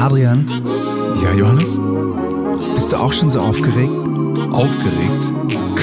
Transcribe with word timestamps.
Adrian, 0.00 0.48
Ja, 1.22 1.34
Johannes? 1.34 1.78
bist 2.74 2.90
du 2.90 2.96
auch 2.96 3.12
schon 3.12 3.28
so 3.28 3.38
aufgeregt? 3.38 3.90
Aufgeregt? 4.50 5.22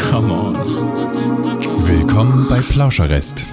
Come 0.10 0.34
on. 0.34 0.56
Willkommen 1.88 2.48
bei 2.50 2.60
Plauscherrest. 2.62 3.46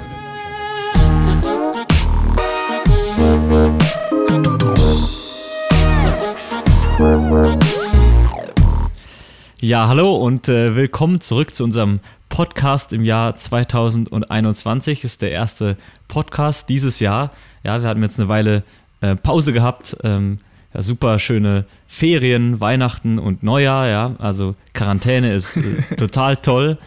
Ja, 9.60 9.88
hallo 9.88 10.16
und 10.16 10.48
äh, 10.48 10.76
willkommen 10.76 11.20
zurück 11.20 11.54
zu 11.54 11.64
unserem 11.64 12.00
Podcast 12.28 12.92
im 12.92 13.04
Jahr 13.04 13.36
2021. 13.36 15.00
Das 15.00 15.12
ist 15.12 15.22
der 15.22 15.32
erste 15.32 15.76
Podcast 16.08 16.68
dieses 16.68 17.00
Jahr. 17.00 17.32
Ja, 17.64 17.82
wir 17.82 17.88
hatten 17.88 18.02
jetzt 18.02 18.18
eine 18.18 18.28
Weile 18.28 18.62
äh, 19.00 19.16
Pause 19.16 19.52
gehabt. 19.52 19.96
Ähm, 20.04 20.38
ja, 20.74 20.82
super 20.82 21.18
schöne 21.18 21.64
Ferien, 21.86 22.60
Weihnachten 22.60 23.18
und 23.18 23.42
Neujahr. 23.42 23.88
Ja, 23.88 24.16
also 24.18 24.56
Quarantäne 24.72 25.32
ist 25.32 25.56
äh, 25.56 25.62
total 25.96 26.36
toll. 26.36 26.78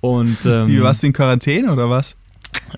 Und 0.00 0.38
ähm, 0.44 0.68
Wie, 0.68 0.82
warst 0.82 1.02
du 1.02 1.08
in 1.08 1.12
Quarantäne 1.12 1.72
oder 1.72 1.88
was? 1.88 2.16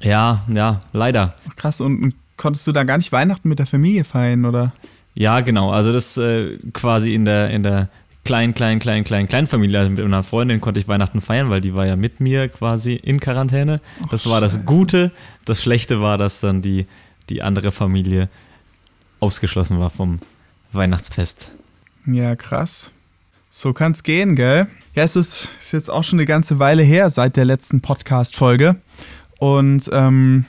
ja, 0.01 0.43
ja, 0.53 0.83
leider. 0.93 1.35
Krass, 1.57 1.81
und, 1.81 2.03
und 2.03 2.15
konntest 2.37 2.67
du 2.67 2.73
da 2.73 2.85
gar 2.85 2.97
nicht 2.97 3.13
Weihnachten 3.13 3.49
mit 3.49 3.59
der 3.59 3.67
Familie 3.67 4.05
feiern, 4.05 4.45
oder? 4.45 4.73
Ja, 5.15 5.41
genau. 5.41 5.71
Also 5.71 5.93
das 5.93 6.17
äh, 6.17 6.57
quasi 6.73 7.15
in 7.15 7.25
der, 7.25 7.51
in 7.51 7.63
der 7.63 7.89
kleinen, 8.25 8.55
kleinen, 8.55 8.81
kleinen, 8.81 9.05
kleinen, 9.05 9.29
kleinen 9.29 9.47
Familie. 9.47 9.79
Also 9.79 9.91
mit 9.91 10.01
einer 10.01 10.23
Freundin 10.23 10.61
konnte 10.61 10.81
ich 10.81 10.89
Weihnachten 10.89 11.21
feiern, 11.21 11.51
weil 11.51 11.61
die 11.61 11.75
war 11.75 11.87
ja 11.87 11.97
mit 11.97 12.21
mir 12.21 12.49
quasi 12.49 12.95
in 12.95 13.21
Quarantäne. 13.21 13.81
Das 14.11 14.29
war 14.29 14.41
das 14.41 14.65
Gute. 14.65 15.11
Das 15.45 15.63
Schlechte 15.63 16.01
war, 16.01 16.17
dass 16.17 16.41
dann 16.41 16.63
die, 16.63 16.87
die 17.29 17.43
andere 17.43 17.73
Familie 17.73 18.29
ausgeschlossen 19.21 19.79
war 19.79 19.91
vom 19.91 20.21
Weihnachtsfest. 20.73 21.53
Ja, 22.07 22.37
krass. 22.37 22.91
So 23.51 23.73
kann's 23.73 24.03
gehen, 24.03 24.37
gell? 24.37 24.69
Ja, 24.95 25.03
es 25.03 25.17
ist, 25.17 25.51
ist 25.59 25.73
jetzt 25.73 25.91
auch 25.91 26.05
schon 26.05 26.19
eine 26.19 26.27
ganze 26.27 26.59
Weile 26.59 26.83
her 26.83 27.11
seit 27.11 27.37
der 27.37 27.45
letzten 27.45 27.81
Podcast-Folge. 27.81 28.77
Und 29.39 29.91
ähm, 29.93 30.45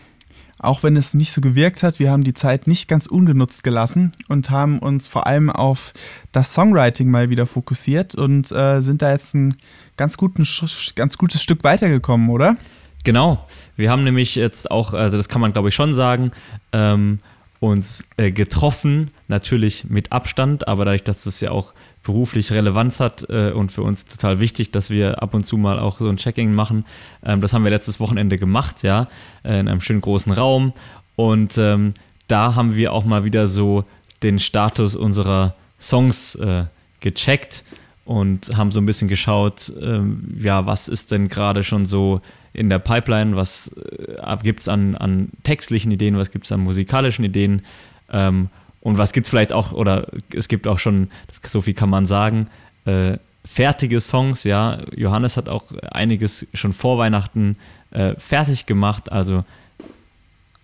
auch 0.60 0.84
wenn 0.84 0.96
es 0.96 1.16
nicht 1.16 1.32
so 1.32 1.42
gewirkt 1.42 1.82
hat, 1.82 1.98
wir 1.98 2.12
haben 2.12 2.24
die 2.24 2.36
Zeit 2.36 2.68
nicht 2.68 2.88
ganz 2.88 3.08
ungenutzt 3.08 3.64
gelassen 3.64 4.12
und 4.28 4.52
haben 4.52 4.78
uns 4.78 5.08
vor 5.08 5.26
allem 5.26 5.50
auf 5.50 5.94
das 6.32 6.54
Songwriting 6.54 7.10
mal 7.10 7.32
wieder 7.32 7.48
fokussiert 7.48 8.14
und 8.14 8.52
äh, 8.52 8.82
sind 8.82 9.02
da 9.02 9.12
jetzt 9.12 9.34
ein 9.34 9.58
ganz, 9.98 10.18
guten, 10.18 10.48
ganz 10.96 11.18
gutes 11.18 11.42
Stück 11.42 11.64
weitergekommen, 11.64 12.30
oder? 12.30 12.58
Genau. 13.04 13.48
Wir 13.76 13.90
haben 13.90 14.04
nämlich 14.04 14.36
jetzt 14.36 14.70
auch, 14.70 14.94
also 14.94 15.18
das 15.18 15.28
kann 15.28 15.42
man 15.42 15.54
glaube 15.54 15.70
ich 15.70 15.76
schon 15.76 15.96
sagen, 15.96 16.32
ähm, 16.74 17.20
uns 17.62 18.08
äh, 18.18 18.32
getroffen, 18.32 19.12
natürlich 19.28 19.86
mit 19.88 20.12
Abstand, 20.12 20.68
aber 20.68 20.84
dadurch, 20.84 21.04
dass 21.04 21.26
das 21.26 21.42
ja 21.42 21.52
auch 21.52 21.74
beruflich 22.02 22.52
Relevanz 22.52 23.00
hat 23.00 23.30
äh, 23.30 23.52
und 23.52 23.72
für 23.72 23.84
uns 23.84 24.06
total 24.06 24.40
wichtig, 24.40 24.72
dass 24.72 24.90
wir 24.90 25.22
ab 25.22 25.36
und 25.36 25.46
zu 25.46 25.58
mal 25.58 25.78
auch 25.80 26.00
so 26.00 26.10
ein 26.10 26.18
Checking 26.18 26.56
machen. 26.56 26.86
Ähm, 27.24 27.40
das 27.40 27.54
haben 27.54 27.64
wir 27.64 27.70
letztes 27.70 28.00
Wochenende 28.00 28.40
gemacht, 28.40 28.82
ja, 28.82 29.08
äh, 29.44 29.60
in 29.60 29.68
einem 29.68 29.80
schönen 29.80 30.02
großen 30.02 30.32
Raum. 30.32 30.74
Und 31.16 31.56
ähm, 31.60 31.94
da 32.28 32.56
haben 32.56 32.76
wir 32.76 32.94
auch 32.94 33.06
mal 33.06 33.26
wieder 33.26 33.48
so 33.48 33.86
den 34.24 34.40
Status 34.40 34.96
unserer 34.96 35.54
Songs 35.80 36.34
äh, 36.34 36.66
gecheckt 37.00 37.64
und 38.06 38.58
haben 38.58 38.72
so 38.72 38.82
ein 38.82 38.88
bisschen 38.88 39.08
geschaut, 39.08 39.72
ähm, 39.80 40.36
ja, 40.40 40.66
was 40.66 40.88
ist 40.88 41.12
denn 41.12 41.28
gerade 41.28 41.64
schon 41.64 41.86
so 41.86 42.22
in 42.54 42.70
der 42.70 42.80
Pipeline, 42.80 43.36
was 43.36 43.72
äh, 43.78 44.38
gibt 44.44 44.62
es 44.62 44.68
an, 44.68 44.96
an 44.96 45.30
textlichen 45.44 45.92
Ideen, 45.92 46.18
was 46.18 46.32
gibt 46.32 46.46
es 46.46 46.52
an 46.52 46.62
musikalischen 46.62 47.24
Ideen 47.24 47.62
ähm, 48.12 48.50
und 48.82 48.98
was 48.98 49.14
gibt 49.14 49.28
es 49.28 49.30
vielleicht 49.32 49.54
auch, 49.54 49.72
oder 49.74 50.08
es 50.34 50.48
gibt 50.48 50.68
auch 50.68 50.80
schon, 50.80 51.10
das, 51.28 51.52
so 51.52 51.62
viel 51.62 51.74
kann 51.74 51.90
man 51.90 52.06
sagen, 52.06 52.48
äh, 52.86 53.18
fertige 53.46 54.00
Songs, 54.00 54.44
ja. 54.44 54.80
Johannes 54.96 55.38
hat 55.38 55.50
auch 55.50 55.72
einiges 55.92 56.48
schon 56.54 56.74
vor 56.74 56.98
Weihnachten 56.98 57.58
äh, 57.92 58.16
fertig 58.18 58.66
gemacht, 58.66 59.12
also 59.12 59.44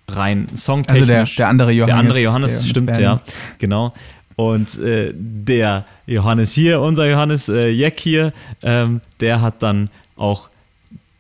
rein 0.10 0.48
songtechnisch. 0.56 1.02
Also 1.02 1.06
der, 1.06 1.26
der 1.26 1.48
andere 1.48 1.72
Johannes. 1.72 1.88
Der 1.88 2.00
andere 2.00 2.20
Johannes, 2.22 2.62
der 2.62 2.70
stimmt, 2.70 2.88
Band. 2.88 3.00
ja, 3.00 3.18
genau. 3.60 3.94
Und 4.36 4.78
äh, 4.80 5.14
der 5.16 5.86
Johannes 6.06 6.54
hier, 6.54 6.80
unser 6.80 7.10
Johannes 7.10 7.50
äh, 7.50 7.70
Jeck 7.70 8.00
hier, 8.00 8.34
ähm, 8.62 9.02
der 9.20 9.42
hat 9.42 9.64
dann 9.64 9.90
auch 10.16 10.50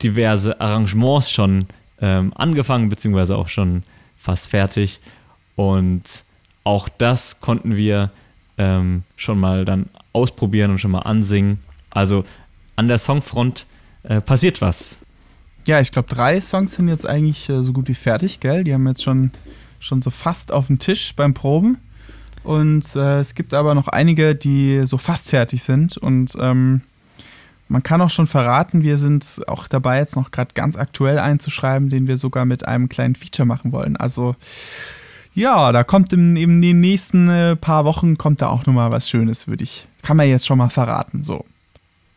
diverse 0.03 0.59
Arrangements 0.59 1.31
schon 1.31 1.67
ähm, 2.01 2.31
angefangen, 2.35 2.89
beziehungsweise 2.89 3.37
auch 3.37 3.47
schon 3.47 3.83
fast 4.15 4.47
fertig. 4.47 4.99
Und 5.55 6.23
auch 6.63 6.89
das 6.89 7.39
konnten 7.39 7.75
wir 7.75 8.11
ähm, 8.57 9.03
schon 9.15 9.39
mal 9.39 9.65
dann 9.65 9.87
ausprobieren 10.13 10.71
und 10.71 10.79
schon 10.79 10.91
mal 10.91 10.99
ansingen. 10.99 11.59
Also 11.91 12.25
an 12.75 12.87
der 12.87 12.97
Songfront 12.97 13.65
äh, 14.03 14.21
passiert 14.21 14.61
was. 14.61 14.97
Ja, 15.65 15.81
ich 15.81 15.91
glaube, 15.91 16.07
drei 16.07 16.39
Songs 16.39 16.73
sind 16.73 16.87
jetzt 16.87 17.07
eigentlich 17.07 17.49
äh, 17.49 17.61
so 17.61 17.73
gut 17.73 17.87
wie 17.87 17.95
fertig, 17.95 18.39
gell? 18.39 18.63
Die 18.63 18.73
haben 18.73 18.87
jetzt 18.87 19.03
schon, 19.03 19.31
schon 19.79 20.01
so 20.01 20.11
fast 20.11 20.51
auf 20.51 20.67
dem 20.67 20.79
Tisch 20.79 21.15
beim 21.15 21.33
Proben. 21.33 21.77
Und 22.43 22.95
äh, 22.95 23.19
es 23.19 23.35
gibt 23.35 23.53
aber 23.53 23.75
noch 23.75 23.89
einige, 23.89 24.33
die 24.33 24.81
so 24.85 24.97
fast 24.97 25.29
fertig 25.29 25.63
sind. 25.63 25.97
Und 25.97 26.37
ähm, 26.39 26.81
man 27.67 27.83
kann 27.83 28.01
auch 28.01 28.09
schon 28.09 28.27
verraten, 28.27 28.81
wir 28.81 28.97
sind 28.97 29.41
auch 29.47 29.67
dabei, 29.67 29.99
jetzt 29.99 30.15
noch 30.15 30.31
gerade 30.31 30.53
ganz 30.53 30.77
aktuell 30.77 31.19
einzuschreiben, 31.19 31.89
den 31.89 32.07
wir 32.07 32.17
sogar 32.17 32.45
mit 32.45 32.67
einem 32.67 32.89
kleinen 32.89 33.15
Feature 33.15 33.45
machen 33.45 33.71
wollen. 33.71 33.97
Also 33.97 34.35
ja, 35.33 35.71
da 35.71 35.83
kommt 35.83 36.13
in, 36.13 36.35
in 36.35 36.61
den 36.61 36.79
nächsten 36.79 37.29
äh, 37.29 37.55
paar 37.55 37.85
Wochen 37.85 38.17
kommt 38.17 38.41
da 38.41 38.49
auch 38.49 38.65
nochmal 38.65 38.89
was 38.89 39.07
Schönes, 39.07 39.47
würde 39.47 39.63
ich. 39.63 39.87
Kann 40.01 40.17
man 40.17 40.27
jetzt 40.27 40.47
schon 40.47 40.57
mal 40.57 40.69
verraten. 40.69 41.21
So. 41.21 41.45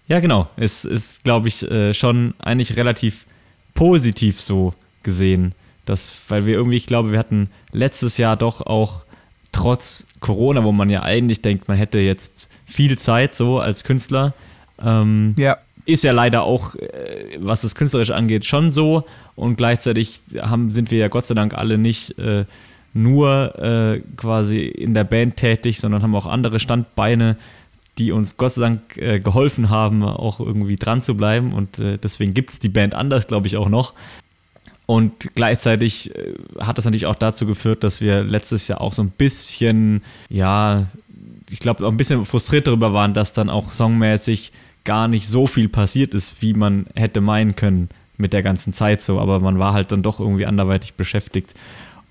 Ja, 0.09 0.21
genau. 0.21 0.49
Es 0.57 0.87
ist, 0.87 1.23
glaube 1.23 1.49
ich, 1.49 1.71
äh, 1.71 1.93
schon 1.93 2.33
eigentlich 2.39 2.77
relativ 2.77 3.27
positiv 3.75 4.41
so 4.41 4.73
gesehen. 5.03 5.55
Das, 5.85 6.13
weil 6.29 6.47
wir 6.47 6.55
irgendwie, 6.55 6.79
ich 6.79 6.87
glaube, 6.87 7.13
wir 7.13 7.19
hatten 7.19 7.51
letztes 7.73 8.17
Jahr 8.17 8.37
doch 8.37 8.63
auch 8.63 9.05
trotz 9.53 10.07
Corona, 10.21 10.65
wo 10.65 10.73
man 10.73 10.89
ja 10.89 11.03
eigentlich 11.03 11.43
denkt, 11.43 11.69
man 11.69 11.77
hätte 11.77 11.99
jetzt 11.99 12.49
viel 12.65 12.97
Zeit 12.99 13.35
so 13.35 13.59
als 13.59 13.85
Künstler, 13.85 14.33
ähm, 14.83 15.35
Ja, 15.39 15.59
ist 15.87 16.05
ja 16.05 16.13
leider 16.13 16.43
auch, 16.43 16.75
äh, 16.77 17.39
was 17.39 17.63
das 17.63 17.75
Künstlerische 17.75 18.15
angeht, 18.15 18.45
schon 18.45 18.71
so. 18.71 19.05
Und 19.35 19.57
gleichzeitig 19.57 20.21
haben, 20.39 20.71
sind 20.71 20.91
wir 20.91 20.99
ja 20.99 21.09
Gott 21.09 21.25
sei 21.25 21.35
Dank 21.35 21.55
alle 21.55 21.79
nicht 21.79 22.19
äh, 22.19 22.45
nur 22.93 23.59
äh, 23.59 24.01
quasi 24.17 24.61
in 24.61 24.95
der 24.95 25.05
Band 25.05 25.37
tätig, 25.37 25.81
sondern 25.81 26.03
haben 26.03 26.15
auch 26.15 26.27
andere 26.27 26.59
Standbeine, 26.59 27.37
die 27.99 28.13
uns 28.13 28.37
Gott 28.37 28.53
sei 28.53 28.63
Dank 28.63 28.97
äh, 28.97 29.21
geholfen 29.21 29.71
haben, 29.71 30.03
auch 30.03 30.41
irgendwie 30.41 30.77
dran 30.77 31.03
zu 31.03 31.17
bleiben. 31.17 31.53
Und 31.53 31.79
äh, 31.79 31.99
deswegen 31.99 32.35
gibt 32.35 32.51
es 32.51 32.59
die 32.59 32.69
Band 32.69 32.95
anders, 32.95 33.27
glaube 33.27 33.47
ich, 33.47 33.57
auch 33.57 33.69
noch. 33.69 33.95
Und 34.87 35.37
gleichzeitig 35.37 36.11
hat 36.59 36.77
das 36.77 36.85
natürlich 36.85 37.07
auch 37.07 37.15
dazu 37.15 37.47
geführt, 37.47 37.85
dass 37.85 38.01
wir 38.01 38.25
letztes 38.25 38.67
Jahr 38.67 38.81
auch 38.81 38.93
so 38.93 39.03
ein 39.03 39.11
bisschen, 39.11 40.03
ja, 40.29 40.87
ich 41.49 41.61
glaube, 41.61 41.87
auch 41.87 41.93
ein 41.93 41.97
bisschen 41.97 42.27
frustriert 42.27 42.67
darüber 42.67 42.93
waren, 42.93 43.15
dass 43.15 43.33
dann 43.33 43.51
auch 43.51 43.71
songmäßig 43.71 44.51
gar 44.85 45.09
nicht 45.09 45.29
so 45.29 45.47
viel 45.47 45.69
passiert 45.69 46.15
ist, 46.15 46.43
wie 46.43 46.55
man 46.55 46.87
hätte 46.95 47.21
meinen 47.21 47.57
können 47.57 47.89
mit 48.17 48.33
der 48.33 48.43
ganzen 48.43 48.73
Zeit 48.73 49.03
so. 49.03 49.21
Aber 49.21 49.41
man 49.41 49.59
war 49.59 49.73
halt 49.73 49.93
dann 49.93 50.03
doch 50.03 50.21
irgendwie 50.21 50.47
anderweitig 50.47 50.95
beschäftigt. 50.95 51.55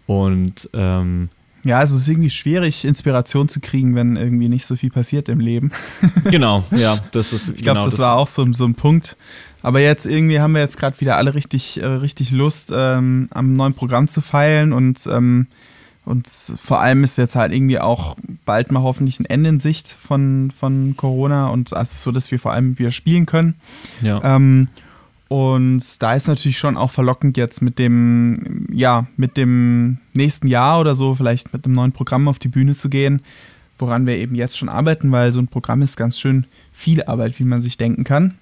Und 0.06 0.69
ähm, 0.74 1.30
ja, 1.63 1.78
also 1.78 1.96
es 1.96 2.02
ist 2.03 2.07
irgendwie 2.07 2.30
schwierig, 2.30 2.85
Inspiration 2.85 3.50
zu 3.50 3.59
kriegen, 3.59 3.96
wenn 3.96 4.16
irgendwie 4.16 4.50
nicht 4.50 4.66
so 4.66 4.75
viel 4.75 4.90
passiert 4.90 5.30
im 5.30 5.40
Leben. 5.40 5.72
genau, 6.24 6.63
ja, 6.72 6.97
das 7.12 7.34
ist 7.34 7.50
Ich 7.50 7.62
glaube, 7.62 7.80
genau, 7.80 7.85
das, 7.85 8.00
war 8.00 8.18
auch 8.18 8.28
so, 8.28 8.52
so 8.53 8.66
ein 8.66 8.75
Punkt. 8.75 9.18
Aber 9.62 9.81
jetzt 9.81 10.06
irgendwie 10.06 10.40
haben 10.40 10.53
wir 10.53 10.62
jetzt 10.62 10.78
gerade 10.78 11.00
wieder 11.01 11.18
alle 11.18 11.36
richtig, 11.36 11.81
äh, 11.81 11.86
richtig 11.86 12.31
Lust, 12.31 12.72
ähm, 12.74 13.28
am 13.31 13.53
neuen 13.53 13.74
Programm 13.74 14.07
zu 14.07 14.22
feilen 14.22 14.72
und, 14.72 15.06
ähm, 15.12 15.48
und 16.10 16.28
vor 16.28 16.82
allem 16.82 17.04
ist 17.04 17.20
jetzt 17.20 17.36
halt 17.36 17.54
irgendwie 17.54 17.78
auch 17.78 18.18
bald 18.44 18.72
mal 18.72 18.82
hoffentlich 18.82 19.20
ein 19.20 19.26
Ende 19.26 19.52
in 19.52 19.60
Sicht 19.60 19.90
von, 19.90 20.50
von 20.50 20.96
Corona 20.98 21.50
und 21.50 21.72
also 21.72 21.94
so, 21.94 22.12
dass 22.12 22.32
wir 22.32 22.40
vor 22.40 22.52
allem 22.52 22.80
wieder 22.80 22.90
spielen 22.90 23.28
können. 23.28 23.54
Ja. 24.02 24.20
Ähm, 24.24 24.70
und 25.28 26.02
da 26.02 26.16
ist 26.16 26.28
natürlich 26.28 26.58
schon 26.58 26.78
auch 26.78 26.90
verlockend 26.90 27.38
jetzt 27.38 27.62
mit 27.62 27.78
dem, 27.78 28.66
ja, 28.74 29.06
mit 29.18 29.38
dem 29.38 30.00
nächsten 30.16 30.48
Jahr 30.48 30.80
oder 30.80 30.96
so, 30.96 31.14
vielleicht 31.14 31.54
mit 31.54 31.66
einem 31.66 31.76
neuen 31.76 31.92
Programm 31.92 32.28
auf 32.28 32.40
die 32.40 32.48
Bühne 32.48 32.74
zu 32.74 32.90
gehen, 32.90 33.22
woran 33.78 34.08
wir 34.08 34.18
eben 34.18 34.34
jetzt 34.34 34.58
schon 34.58 34.68
arbeiten, 34.68 35.12
weil 35.12 35.32
so 35.32 35.40
ein 35.40 35.48
Programm 35.48 35.84
ist 35.84 35.96
ganz 35.96 36.20
schön 36.20 36.48
viel 36.74 37.04
Arbeit, 37.04 37.40
wie 37.40 37.44
man 37.44 37.62
sich 37.62 37.78
denken 37.78 38.04
kann. 38.04 38.34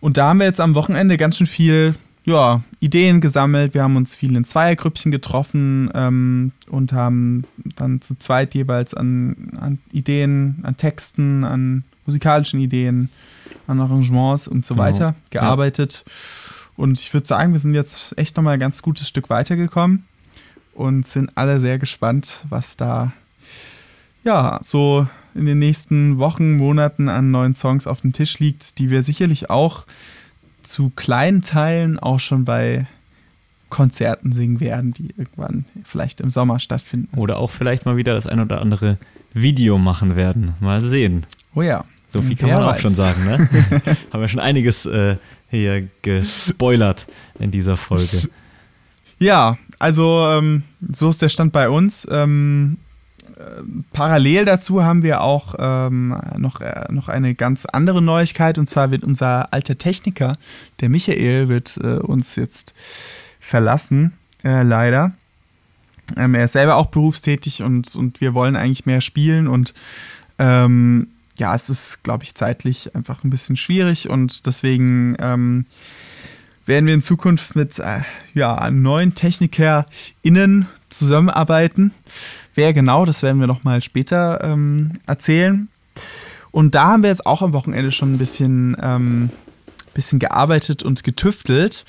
Und 0.00 0.16
da 0.16 0.30
haben 0.30 0.38
wir 0.38 0.46
jetzt 0.46 0.60
am 0.62 0.74
Wochenende 0.74 1.18
ganz 1.18 1.36
schön 1.36 1.46
viel, 1.46 1.96
ja, 2.24 2.62
Ideen 2.80 3.20
gesammelt. 3.20 3.74
Wir 3.74 3.82
haben 3.82 3.96
uns 3.96 4.14
viel 4.14 4.34
in 4.36 4.44
Zweiergrüppchen 4.44 5.10
getroffen 5.10 5.90
ähm, 5.94 6.52
und 6.68 6.92
haben 6.92 7.44
dann 7.76 8.00
zu 8.00 8.16
zweit 8.16 8.54
jeweils 8.54 8.94
an, 8.94 9.52
an 9.60 9.78
Ideen, 9.92 10.60
an 10.62 10.76
Texten, 10.76 11.44
an 11.44 11.84
musikalischen 12.06 12.60
Ideen, 12.60 13.08
an 13.66 13.80
Arrangements 13.80 14.48
und 14.48 14.64
so 14.64 14.74
Genau, 14.74 14.84
weiter 14.86 15.14
ja. 15.32 15.40
gearbeitet. 15.40 16.04
Und 16.76 16.98
ich 16.98 17.12
würde 17.12 17.26
sagen, 17.26 17.52
wir 17.52 17.58
sind 17.58 17.74
jetzt 17.74 18.16
echt 18.18 18.36
nochmal 18.36 18.54
ein 18.54 18.60
ganz 18.60 18.82
gutes 18.82 19.08
Stück 19.08 19.28
weitergekommen 19.30 20.04
und 20.74 21.06
sind 21.06 21.30
alle 21.36 21.60
sehr 21.60 21.78
gespannt, 21.78 22.44
was 22.48 22.76
da 22.76 23.12
ja, 24.24 24.58
so 24.62 25.06
in 25.34 25.46
den 25.46 25.58
nächsten 25.58 26.18
Wochen, 26.18 26.56
Monaten 26.56 27.08
an 27.08 27.30
neuen 27.30 27.54
Songs 27.54 27.86
auf 27.86 28.02
dem 28.02 28.12
Tisch 28.12 28.38
liegt, 28.38 28.78
die 28.78 28.90
wir 28.90 29.02
sicherlich 29.02 29.50
auch 29.50 29.84
zu 30.62 30.90
kleinen 30.90 31.42
Teilen 31.42 31.98
auch 31.98 32.20
schon 32.20 32.44
bei 32.44 32.86
Konzerten 33.68 34.32
singen 34.32 34.60
werden, 34.60 34.92
die 34.92 35.14
irgendwann 35.16 35.64
vielleicht 35.84 36.20
im 36.20 36.28
Sommer 36.28 36.58
stattfinden. 36.58 37.16
Oder 37.16 37.38
auch 37.38 37.50
vielleicht 37.50 37.86
mal 37.86 37.96
wieder 37.96 38.14
das 38.14 38.26
ein 38.26 38.38
oder 38.40 38.60
andere 38.60 38.98
Video 39.32 39.78
machen 39.78 40.14
werden. 40.14 40.54
Mal 40.60 40.82
sehen. 40.82 41.24
Oh 41.54 41.62
ja. 41.62 41.84
So 42.08 42.20
viel 42.20 42.36
kann 42.36 42.50
Wer 42.50 42.56
man 42.58 42.66
auch 42.66 42.74
weiß. 42.74 42.82
schon 42.82 42.90
sagen, 42.90 43.24
ne? 43.24 43.48
Haben 44.12 44.20
wir 44.20 44.28
schon 44.28 44.40
einiges 44.40 44.84
äh, 44.84 45.16
hier 45.48 45.88
gespoilert 46.02 47.06
in 47.38 47.50
dieser 47.50 47.78
Folge. 47.78 48.28
Ja, 49.18 49.56
also 49.78 50.26
ähm, 50.28 50.64
so 50.92 51.08
ist 51.08 51.22
der 51.22 51.30
Stand 51.30 51.52
bei 51.52 51.70
uns. 51.70 52.06
Ähm, 52.10 52.76
äh, 52.76 52.91
parallel 53.92 54.44
dazu 54.44 54.82
haben 54.84 55.02
wir 55.02 55.20
auch 55.20 55.54
ähm, 55.58 56.16
noch, 56.38 56.60
äh, 56.60 56.86
noch 56.90 57.08
eine 57.08 57.34
ganz 57.34 57.66
andere 57.66 58.02
Neuigkeit. 58.02 58.58
Und 58.58 58.68
zwar 58.68 58.90
wird 58.90 59.04
unser 59.04 59.52
alter 59.52 59.78
Techniker, 59.78 60.36
der 60.80 60.88
Michael, 60.88 61.48
wird 61.48 61.78
äh, 61.82 61.98
uns 61.98 62.36
jetzt 62.36 62.74
verlassen, 63.40 64.12
äh, 64.44 64.62
leider. 64.62 65.12
Ähm, 66.16 66.34
er 66.34 66.44
ist 66.44 66.52
selber 66.52 66.76
auch 66.76 66.86
berufstätig 66.86 67.62
und, 67.62 67.94
und 67.94 68.20
wir 68.20 68.34
wollen 68.34 68.56
eigentlich 68.56 68.86
mehr 68.86 69.00
spielen. 69.00 69.48
Und 69.48 69.74
ähm, 70.38 71.08
ja, 71.38 71.54
es 71.54 71.70
ist, 71.70 72.02
glaube 72.02 72.24
ich, 72.24 72.34
zeitlich 72.34 72.94
einfach 72.94 73.24
ein 73.24 73.30
bisschen 73.30 73.56
schwierig. 73.56 74.08
Und 74.08 74.46
deswegen 74.46 75.16
ähm, 75.18 75.66
werden 76.66 76.86
wir 76.86 76.94
in 76.94 77.02
Zukunft 77.02 77.56
mit 77.56 77.78
äh, 77.78 78.00
ja, 78.34 78.70
neuen 78.70 79.14
TechnikerInnen 79.14 80.68
zusammenarbeiten. 80.88 81.92
Wer 82.54 82.72
genau, 82.72 83.04
das 83.04 83.22
werden 83.22 83.40
wir 83.40 83.46
noch 83.46 83.64
mal 83.64 83.82
später 83.82 84.42
ähm, 84.42 84.92
erzählen. 85.06 85.68
Und 86.50 86.74
da 86.74 86.88
haben 86.88 87.02
wir 87.02 87.10
jetzt 87.10 87.26
auch 87.26 87.42
am 87.42 87.52
Wochenende 87.52 87.92
schon 87.92 88.12
ein 88.12 88.18
bisschen, 88.18 88.76
ähm, 88.80 89.30
bisschen 89.94 90.18
gearbeitet 90.18 90.82
und 90.82 91.02
getüftelt. 91.02 91.84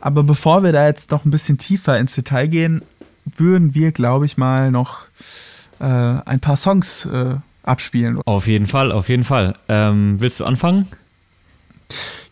Aber 0.00 0.22
bevor 0.22 0.62
wir 0.62 0.72
da 0.72 0.86
jetzt 0.86 1.10
noch 1.10 1.24
ein 1.24 1.30
bisschen 1.30 1.58
tiefer 1.58 1.98
ins 1.98 2.14
Detail 2.14 2.46
gehen, 2.46 2.82
würden 3.24 3.74
wir, 3.74 3.92
glaube 3.92 4.26
ich, 4.26 4.36
mal 4.36 4.70
noch 4.70 5.06
äh, 5.80 5.84
ein 5.84 6.40
paar 6.40 6.56
Songs 6.56 7.06
äh, 7.06 7.34
abspielen. 7.64 8.20
Auf 8.24 8.46
jeden 8.46 8.68
Fall, 8.68 8.92
auf 8.92 9.08
jeden 9.08 9.24
Fall. 9.24 9.54
Ähm, 9.68 10.20
willst 10.20 10.38
du 10.40 10.44
anfangen? 10.44 10.86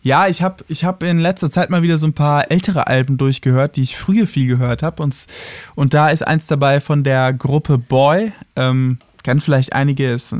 Ja, 0.01 0.27
ich 0.27 0.41
habe 0.41 0.63
ich 0.67 0.83
hab 0.83 1.01
in 1.01 1.17
letzter 1.17 1.49
Zeit 1.49 1.69
mal 1.69 1.81
wieder 1.81 1.97
so 1.97 2.05
ein 2.07 2.13
paar 2.13 2.51
ältere 2.51 2.87
Alben 2.87 3.17
durchgehört, 3.17 3.75
die 3.75 3.83
ich 3.83 3.97
früher 3.97 4.27
viel 4.27 4.47
gehört 4.47 4.83
habe. 4.83 5.01
Und, 5.01 5.15
und 5.73 5.93
da 5.93 6.09
ist 6.09 6.25
eins 6.25 6.47
dabei 6.47 6.79
von 6.79 7.03
der 7.03 7.33
Gruppe 7.33 7.77
Boy. 7.77 8.31
Ähm, 8.55 8.99
kennen 9.23 9.41
vielleicht 9.41 9.73
einige, 9.73 10.11
ist, 10.11 10.35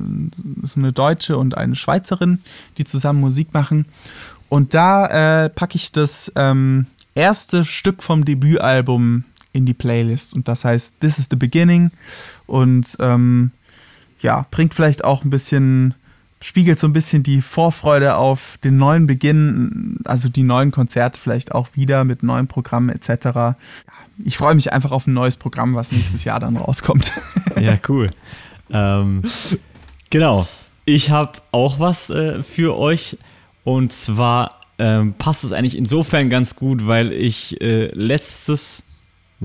ist 0.62 0.78
eine 0.78 0.94
Deutsche 0.94 1.38
und 1.38 1.58
eine 1.58 1.76
Schweizerin, 1.76 2.44
die 2.78 2.84
zusammen 2.84 3.20
Musik 3.20 3.54
machen. 3.54 3.88
Und 4.50 4.76
da 4.76 5.46
äh, 5.46 5.50
packe 5.50 5.76
ich 5.76 5.92
das 5.92 6.32
ähm, 6.36 6.86
erste 7.16 7.66
Stück 7.66 8.04
vom 8.04 8.24
Debütalbum 8.24 9.24
in 9.54 9.66
die 9.66 9.74
Playlist. 9.74 10.36
Und 10.36 10.48
das 10.48 10.66
heißt 10.66 11.00
This 11.00 11.18
is 11.18 11.28
the 11.32 11.36
Beginning. 11.36 11.90
Und 12.46 12.96
ähm, 13.00 13.52
ja, 14.20 14.46
bringt 14.52 14.76
vielleicht 14.76 15.04
auch 15.04 15.24
ein 15.24 15.32
bisschen 15.32 15.96
spiegelt 16.42 16.78
so 16.78 16.88
ein 16.88 16.94
bisschen 16.94 17.24
die 17.24 17.42
Vorfreude 17.42 18.16
auf 18.16 18.58
den 18.64 18.78
neuen 18.78 19.08
Beginn, 19.08 19.98
also 20.06 20.30
die 20.30 20.44
neuen 20.44 20.72
Konzerte 20.72 21.20
vielleicht 21.20 21.54
auch 21.54 21.70
wieder 21.74 22.04
mit 22.04 22.24
neuen 22.24 22.48
Programmen 22.48 22.90
etc. 22.90 23.58
Ich 24.24 24.38
freue 24.38 24.56
mich 24.56 24.72
einfach 24.72 24.92
auf 24.92 25.08
ein 25.08 25.14
neues 25.14 25.38
Programm, 25.38 25.76
was 25.76 25.92
nächstes 25.92 26.24
Jahr 26.24 26.40
dann 26.40 26.58
rauskommt. 26.58 27.12
Ja, 27.58 27.78
cool. 27.88 28.12
ähm, 28.70 29.24
genau. 30.10 30.46
Ich 30.84 31.10
habe 31.10 31.40
auch 31.54 31.80
was 31.80 32.10
äh, 32.10 32.44
für 32.44 32.78
euch. 32.78 33.18
Und 33.64 33.94
zwar 33.94 34.60
ähm, 34.78 35.14
passt 35.18 35.44
es 35.44 35.54
eigentlich 35.54 35.78
insofern 35.78 36.30
ganz 36.30 36.56
gut, 36.56 36.86
weil 36.86 37.12
ich 37.12 37.60
äh, 37.62 37.88
letztes, 37.94 38.84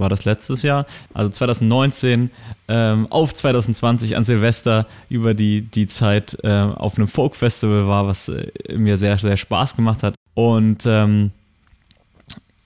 war 0.00 0.08
das 0.08 0.24
letztes 0.24 0.62
Jahr, 0.62 0.86
also 1.14 1.30
2019 1.30 2.30
ähm, 2.68 3.06
auf 3.10 3.34
2020 3.34 4.16
an 4.16 4.24
Silvester 4.24 4.86
über 5.08 5.34
die, 5.34 5.62
die 5.62 5.86
Zeit 5.86 6.36
äh, 6.42 6.50
auf 6.50 6.96
einem 6.96 7.08
Folk-Festival 7.08 7.86
war, 7.86 8.06
was 8.06 8.28
äh, 8.28 8.50
mir 8.76 8.98
sehr, 8.98 9.18
sehr 9.18 9.36
Spaß 9.36 9.76
gemacht 9.76 10.02
hat. 10.02 10.14
Und 10.34 10.84
ähm, 10.86 11.30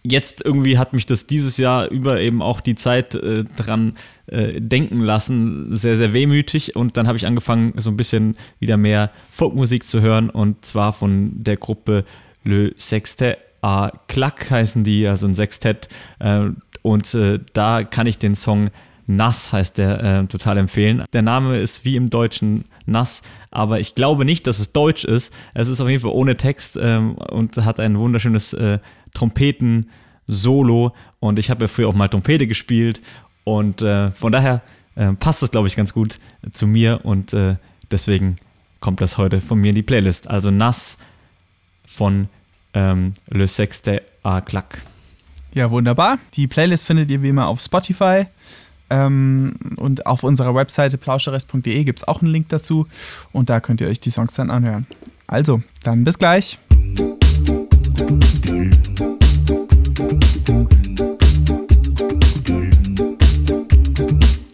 jetzt 0.04 0.44
irgendwie 0.44 0.78
hat 0.78 0.92
mich 0.92 1.06
das 1.06 1.26
dieses 1.26 1.56
Jahr 1.56 1.88
über 1.88 2.20
eben 2.20 2.42
auch 2.42 2.60
die 2.60 2.75
Zeit 2.75 3.14
äh, 3.14 3.44
dran 3.56 3.94
äh, 4.26 4.60
denken 4.60 5.00
lassen, 5.00 5.75
sehr, 5.75 5.96
sehr 5.96 6.12
wehmütig. 6.12 6.76
Und 6.76 6.96
dann 6.96 7.08
habe 7.08 7.16
ich 7.16 7.26
angefangen, 7.26 7.72
so 7.76 7.90
ein 7.90 7.96
bisschen 7.96 8.34
wieder 8.60 8.76
mehr 8.76 9.10
Folkmusik 9.31 9.86
zu 9.86 10.00
hören 10.00 10.31
und 10.31 10.64
zwar 10.64 10.92
von 10.92 11.42
der 11.42 11.56
Gruppe 11.56 12.04
Le 12.44 12.72
Sextet 12.76 13.38
à 13.64 13.93
Clac 14.08 14.50
heißen 14.50 14.84
die, 14.84 15.08
also 15.08 15.26
ein 15.26 15.34
Sextett. 15.34 15.88
Äh, 16.19 16.50
und 16.82 17.14
äh, 17.14 17.40
da 17.55 17.82
kann 17.82 18.06
ich 18.06 18.19
den 18.19 18.37
Song 18.37 18.70
Nass 19.06 19.52
heißt 19.52 19.78
der 19.78 20.02
äh, 20.02 20.26
total 20.26 20.56
empfehlen. 20.56 21.05
Der 21.12 21.22
Name 21.22 21.58
ist 21.58 21.84
wie 21.84 21.96
im 21.96 22.08
Deutschen 22.08 22.64
Nass, 22.87 23.22
aber 23.50 23.78
ich 23.78 23.94
glaube 23.94 24.25
nicht, 24.25 24.46
dass 24.46 24.58
es 24.58 24.72
Deutsch 24.72 25.05
ist. 25.05 25.32
Es 25.52 25.69
ist 25.69 25.81
auf 25.81 25.88
jeden 25.88 26.00
Fall 26.00 26.12
ohne 26.12 26.37
Text 26.37 26.78
ähm, 26.81 27.14
und 27.16 27.56
hat 27.58 27.81
ein 27.81 27.99
wunderschönes 27.99 28.55
äh, 28.55 28.78
Trompeten-Solo. 29.12 30.94
Und 31.20 31.38
ich 31.38 31.50
habe 31.50 31.64
ja 31.64 31.69
früher 31.69 31.88
auch 31.88 31.94
mal 31.94 32.08
Trompete 32.08 32.46
gespielt 32.46 33.02
und 33.44 33.82
äh, 33.82 34.10
von 34.12 34.32
daher 34.32 34.62
äh, 34.94 35.12
passt 35.12 35.43
das, 35.43 35.50
glaube 35.50 35.69
ich, 35.69 35.76
ganz 35.76 35.93
gut 35.93 36.19
zu 36.52 36.67
mir 36.67 37.00
und 37.05 37.34
äh, 37.34 37.56
deswegen 37.90 38.37
kommt 38.81 39.00
das 39.02 39.19
heute 39.19 39.40
von 39.43 39.58
mir 39.58 39.70
in 39.70 39.75
die 39.75 39.82
Playlist. 39.82 40.28
Also 40.28 40.50
Nass 40.50 40.96
von 41.87 42.28
ähm, 42.74 43.14
Le 43.30 43.46
Sexte 43.46 44.02
à 44.22 44.40
Clac. 44.40 44.82
Ja, 45.54 45.70
wunderbar. 45.70 46.18
Die 46.34 46.46
Playlist 46.46 46.84
findet 46.84 47.10
ihr 47.10 47.22
wie 47.22 47.28
immer 47.28 47.46
auf 47.46 47.60
Spotify. 47.60 48.26
Ähm, 48.90 49.54
und 49.76 50.06
auf 50.06 50.22
unserer 50.22 50.54
Webseite 50.54 50.98
plauscherest.de 50.98 51.84
gibt 51.84 52.00
es 52.00 52.08
auch 52.08 52.20
einen 52.20 52.30
Link 52.30 52.48
dazu. 52.48 52.86
Und 53.32 53.50
da 53.50 53.60
könnt 53.60 53.80
ihr 53.80 53.88
euch 53.88 54.00
die 54.00 54.10
Songs 54.10 54.34
dann 54.34 54.50
anhören. 54.50 54.86
Also, 55.26 55.62
dann 55.82 56.04
bis 56.04 56.18
gleich. 56.18 56.58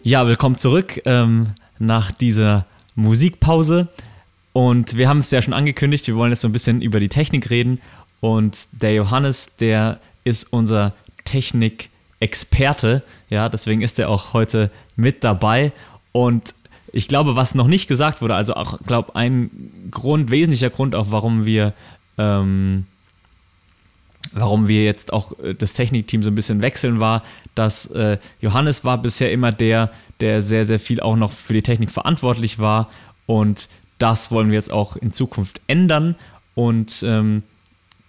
Ja, 0.03 0.27
willkommen 0.27 0.57
zurück 0.57 1.01
ähm, 1.05 1.47
nach 1.79 2.11
dieser 2.11 2.65
Musikpause. 2.95 3.89
Und 4.53 4.97
wir 4.97 5.07
haben 5.07 5.19
es 5.19 5.31
ja 5.31 5.41
schon 5.41 5.53
angekündigt, 5.53 6.07
wir 6.07 6.15
wollen 6.15 6.31
jetzt 6.31 6.41
so 6.41 6.47
ein 6.47 6.51
bisschen 6.51 6.81
über 6.81 6.99
die 6.99 7.07
Technik 7.07 7.49
reden. 7.49 7.79
Und 8.21 8.67
der 8.71 8.93
Johannes, 8.93 9.57
der 9.57 9.99
ist 10.23 10.53
unser 10.53 10.93
Technik-Experte. 11.25 13.03
Ja, 13.29 13.49
deswegen 13.49 13.81
ist 13.81 13.99
er 13.99 14.09
auch 14.09 14.33
heute 14.33 14.71
mit 14.95 15.23
dabei. 15.23 15.73
Und 16.13 16.53
ich 16.93 17.07
glaube, 17.07 17.35
was 17.35 17.55
noch 17.55 17.67
nicht 17.67 17.87
gesagt 17.87 18.21
wurde, 18.21 18.35
also 18.35 18.53
auch, 18.53 18.79
glaube 18.85 19.15
ein 19.15 19.89
Grund, 19.91 20.29
wesentlicher 20.31 20.69
Grund 20.69 20.93
auch, 20.93 21.07
warum 21.09 21.45
wir, 21.45 21.73
ähm, 22.17 22.85
warum 24.33 24.67
wir 24.67 24.83
jetzt 24.83 25.11
auch 25.13 25.37
äh, 25.39 25.55
das 25.55 25.73
Technikteam 25.73 26.21
so 26.21 26.29
ein 26.29 26.35
bisschen 26.35 26.61
wechseln, 26.61 27.01
war, 27.01 27.23
dass 27.55 27.87
äh, 27.87 28.17
Johannes 28.39 28.83
war 28.83 29.01
bisher 29.01 29.31
immer 29.31 29.51
der, 29.51 29.91
der 30.19 30.41
sehr, 30.41 30.65
sehr 30.65 30.79
viel 30.79 30.99
auch 30.99 31.15
noch 31.15 31.31
für 31.31 31.53
die 31.53 31.63
Technik 31.63 31.91
verantwortlich 31.91 32.59
war. 32.59 32.89
Und 33.25 33.69
das 33.97 34.31
wollen 34.31 34.49
wir 34.49 34.55
jetzt 34.55 34.71
auch 34.71 34.95
in 34.95 35.13
Zukunft 35.13 35.61
ändern. 35.67 36.15
Und 36.53 37.01
ähm, 37.03 37.43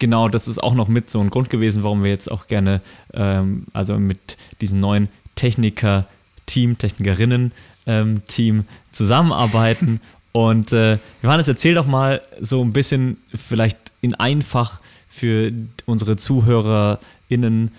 genau, 0.03 0.29
das 0.29 0.49
ist 0.49 0.61
auch 0.61 0.75
noch 0.75 0.89
mit 0.89 1.11
so 1.11 1.21
ein 1.21 1.31
Grund 1.31 1.49
gewesen, 1.49 1.85
warum 1.85 2.03
wir 2.03 2.11
jetzt 2.11 2.29
auch 2.29 2.49
gerne, 2.49 2.81
ähm, 3.15 3.67
also 3.73 4.01
mit 4.01 4.37
diesem 4.61 4.81
neuen 4.81 5.09
Techniker-Team, 5.37 6.77
Technikerinnen-Team 6.77 8.65
zusammenarbeiten. 8.91 10.01
Und 10.33 10.73
äh, 10.73 10.99
Johannes, 11.23 11.47
erzähl 11.47 11.75
doch 11.75 11.87
mal 11.87 12.21
so 12.41 12.65
ein 12.65 12.73
bisschen, 12.73 13.19
vielleicht 13.33 13.79
in 14.01 14.17
einfach 14.17 14.81
für 15.09 15.53
unsere 15.87 16.17
ZuhörerInnen, 16.17 17.71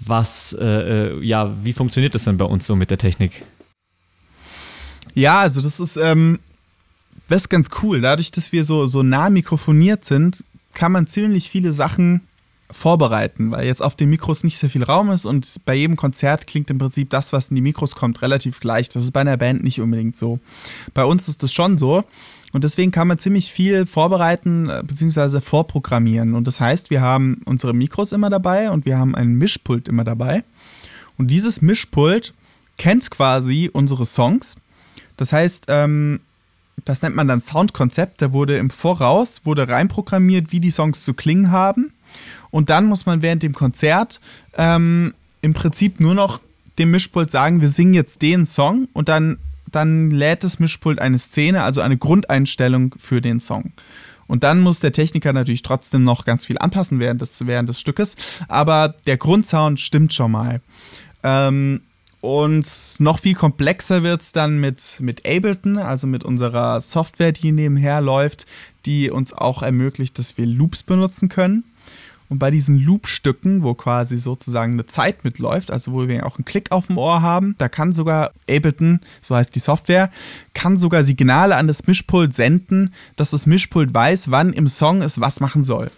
was, 0.00 0.52
äh, 0.58 0.64
äh, 0.64 1.24
ja, 1.24 1.54
wie 1.62 1.72
funktioniert 1.72 2.16
das 2.16 2.24
denn 2.24 2.36
bei 2.36 2.46
uns 2.46 2.66
so 2.66 2.74
mit 2.74 2.90
der 2.90 2.98
Technik? 2.98 3.44
Ja, 5.14 5.38
also 5.40 5.62
das 5.62 5.78
ist, 5.78 5.96
ähm, 5.98 6.40
das 7.28 7.42
ist 7.42 7.48
ganz 7.48 7.68
cool. 7.82 8.00
Dadurch, 8.00 8.32
dass 8.32 8.50
wir 8.50 8.64
so, 8.64 8.86
so 8.86 9.04
nah 9.04 9.30
mikrofoniert 9.30 10.04
sind, 10.04 10.44
kann 10.74 10.92
man 10.92 11.06
ziemlich 11.06 11.50
viele 11.50 11.72
Sachen 11.72 12.22
vorbereiten, 12.70 13.50
weil 13.50 13.66
jetzt 13.66 13.82
auf 13.82 13.96
den 13.96 14.10
Mikros 14.10 14.44
nicht 14.44 14.56
sehr 14.56 14.70
viel 14.70 14.84
Raum 14.84 15.10
ist 15.10 15.24
und 15.24 15.60
bei 15.64 15.74
jedem 15.74 15.96
Konzert 15.96 16.46
klingt 16.46 16.70
im 16.70 16.78
Prinzip 16.78 17.10
das, 17.10 17.32
was 17.32 17.50
in 17.50 17.56
die 17.56 17.62
Mikros 17.62 17.96
kommt, 17.96 18.22
relativ 18.22 18.60
gleich. 18.60 18.88
Das 18.88 19.02
ist 19.02 19.12
bei 19.12 19.20
einer 19.20 19.36
Band 19.36 19.64
nicht 19.64 19.80
unbedingt 19.80 20.16
so. 20.16 20.38
Bei 20.94 21.04
uns 21.04 21.28
ist 21.28 21.42
das 21.42 21.52
schon 21.52 21.78
so 21.78 22.04
und 22.52 22.64
deswegen 22.64 22.90
kann 22.90 23.08
man 23.08 23.18
ziemlich 23.18 23.52
viel 23.52 23.86
vorbereiten 23.86 24.70
bzw. 24.84 25.40
vorprogrammieren. 25.40 26.34
Und 26.34 26.46
das 26.46 26.60
heißt, 26.60 26.90
wir 26.90 27.00
haben 27.00 27.42
unsere 27.44 27.74
Mikros 27.74 28.12
immer 28.12 28.30
dabei 28.30 28.70
und 28.70 28.86
wir 28.86 28.98
haben 28.98 29.14
ein 29.14 29.34
Mischpult 29.34 29.88
immer 29.88 30.04
dabei. 30.04 30.44
Und 31.16 31.28
dieses 31.28 31.62
Mischpult 31.62 32.34
kennt 32.76 33.10
quasi 33.10 33.70
unsere 33.72 34.04
Songs. 34.04 34.56
Das 35.16 35.32
heißt, 35.32 35.66
ähm, 35.68 36.20
das 36.84 37.02
nennt 37.02 37.16
man 37.16 37.28
dann 37.28 37.40
Soundkonzept. 37.40 38.22
Da 38.22 38.32
wurde 38.32 38.56
im 38.56 38.70
Voraus, 38.70 39.42
wurde 39.44 39.68
reinprogrammiert, 39.68 40.52
wie 40.52 40.60
die 40.60 40.70
Songs 40.70 41.04
zu 41.04 41.14
klingen 41.14 41.50
haben. 41.50 41.92
Und 42.50 42.70
dann 42.70 42.86
muss 42.86 43.06
man 43.06 43.22
während 43.22 43.42
dem 43.42 43.54
Konzert 43.54 44.20
ähm, 44.56 45.14
im 45.42 45.54
Prinzip 45.54 46.00
nur 46.00 46.14
noch 46.14 46.40
dem 46.78 46.90
Mischpult 46.90 47.30
sagen, 47.30 47.60
wir 47.60 47.68
singen 47.68 47.94
jetzt 47.94 48.22
den 48.22 48.44
Song 48.46 48.88
und 48.92 49.08
dann, 49.08 49.38
dann 49.70 50.10
lädt 50.10 50.44
das 50.44 50.58
Mischpult 50.58 50.98
eine 50.98 51.18
Szene, 51.18 51.62
also 51.62 51.80
eine 51.80 51.96
Grundeinstellung 51.96 52.94
für 52.98 53.20
den 53.20 53.38
Song. 53.38 53.72
Und 54.26 54.44
dann 54.44 54.60
muss 54.60 54.80
der 54.80 54.92
Techniker 54.92 55.32
natürlich 55.32 55.62
trotzdem 55.62 56.04
noch 56.04 56.24
ganz 56.24 56.44
viel 56.44 56.56
anpassen 56.58 57.00
während 57.00 57.20
des, 57.20 57.46
während 57.46 57.68
des 57.68 57.80
Stückes. 57.80 58.14
Aber 58.46 58.94
der 59.06 59.16
Grundsound 59.16 59.80
stimmt 59.80 60.14
schon 60.14 60.30
mal. 60.30 60.60
Ähm, 61.24 61.82
und 62.20 62.66
noch 62.98 63.18
viel 63.18 63.34
komplexer 63.34 64.02
wird 64.02 64.20
es 64.22 64.32
dann 64.32 64.58
mit, 64.58 65.00
mit 65.00 65.26
Ableton, 65.26 65.78
also 65.78 66.06
mit 66.06 66.22
unserer 66.22 66.80
Software, 66.80 67.32
die 67.32 67.52
nebenher 67.52 68.00
läuft, 68.00 68.46
die 68.84 69.10
uns 69.10 69.32
auch 69.32 69.62
ermöglicht, 69.62 70.18
dass 70.18 70.36
wir 70.36 70.46
Loops 70.46 70.82
benutzen 70.82 71.28
können. 71.28 71.64
Und 72.28 72.38
bei 72.38 72.52
diesen 72.52 72.78
Loop-Stücken, 72.78 73.64
wo 73.64 73.74
quasi 73.74 74.16
sozusagen 74.16 74.74
eine 74.74 74.86
Zeit 74.86 75.24
mitläuft, 75.24 75.72
also 75.72 75.92
wo 75.92 76.06
wir 76.06 76.24
auch 76.24 76.38
einen 76.38 76.44
Klick 76.44 76.70
auf 76.70 76.86
dem 76.86 76.96
Ohr 76.96 77.22
haben, 77.22 77.56
da 77.58 77.68
kann 77.68 77.92
sogar 77.92 78.30
Ableton, 78.48 79.00
so 79.20 79.34
heißt 79.34 79.52
die 79.52 79.58
Software, 79.58 80.10
kann 80.54 80.76
sogar 80.76 81.02
Signale 81.02 81.56
an 81.56 81.66
das 81.66 81.88
Mischpult 81.88 82.34
senden, 82.36 82.94
dass 83.16 83.30
das 83.30 83.46
Mischpult 83.46 83.92
weiß, 83.92 84.30
wann 84.30 84.52
im 84.52 84.68
Song 84.68 85.02
es 85.02 85.20
was 85.20 85.40
machen 85.40 85.64
soll. 85.64 85.90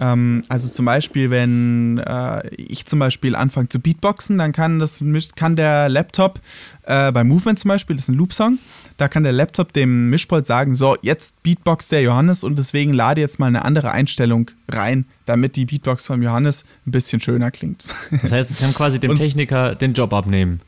Ähm, 0.00 0.42
also 0.48 0.68
zum 0.68 0.84
Beispiel, 0.84 1.30
wenn 1.30 1.98
äh, 1.98 2.48
ich 2.54 2.86
zum 2.86 2.98
Beispiel 2.98 3.34
anfange 3.34 3.68
zu 3.68 3.80
Beatboxen, 3.80 4.38
dann 4.38 4.52
kann, 4.52 4.78
das, 4.78 5.04
kann 5.36 5.56
der 5.56 5.88
Laptop 5.88 6.40
äh, 6.84 7.10
bei 7.12 7.24
Movement 7.24 7.58
zum 7.58 7.68
Beispiel, 7.68 7.96
das 7.96 8.04
ist 8.04 8.10
ein 8.10 8.16
Loop-Song, 8.16 8.58
da 8.96 9.08
kann 9.08 9.22
der 9.22 9.32
Laptop 9.32 9.72
dem 9.72 10.10
Mischpult 10.10 10.46
sagen, 10.46 10.74
so, 10.74 10.96
jetzt 11.02 11.42
Beatbox 11.42 11.88
der 11.88 12.02
Johannes 12.02 12.44
und 12.44 12.58
deswegen 12.58 12.92
lade 12.92 13.20
jetzt 13.20 13.38
mal 13.38 13.46
eine 13.46 13.64
andere 13.64 13.90
Einstellung 13.90 14.50
rein, 14.68 15.06
damit 15.26 15.56
die 15.56 15.66
Beatbox 15.66 16.06
von 16.06 16.22
Johannes 16.22 16.64
ein 16.86 16.92
bisschen 16.92 17.20
schöner 17.20 17.50
klingt. 17.50 17.84
Das 18.22 18.32
heißt, 18.32 18.50
es 18.50 18.58
kann 18.58 18.74
quasi 18.74 18.98
dem 18.98 19.16
Techniker 19.16 19.74
den 19.74 19.94
Job 19.94 20.12
abnehmen. 20.12 20.60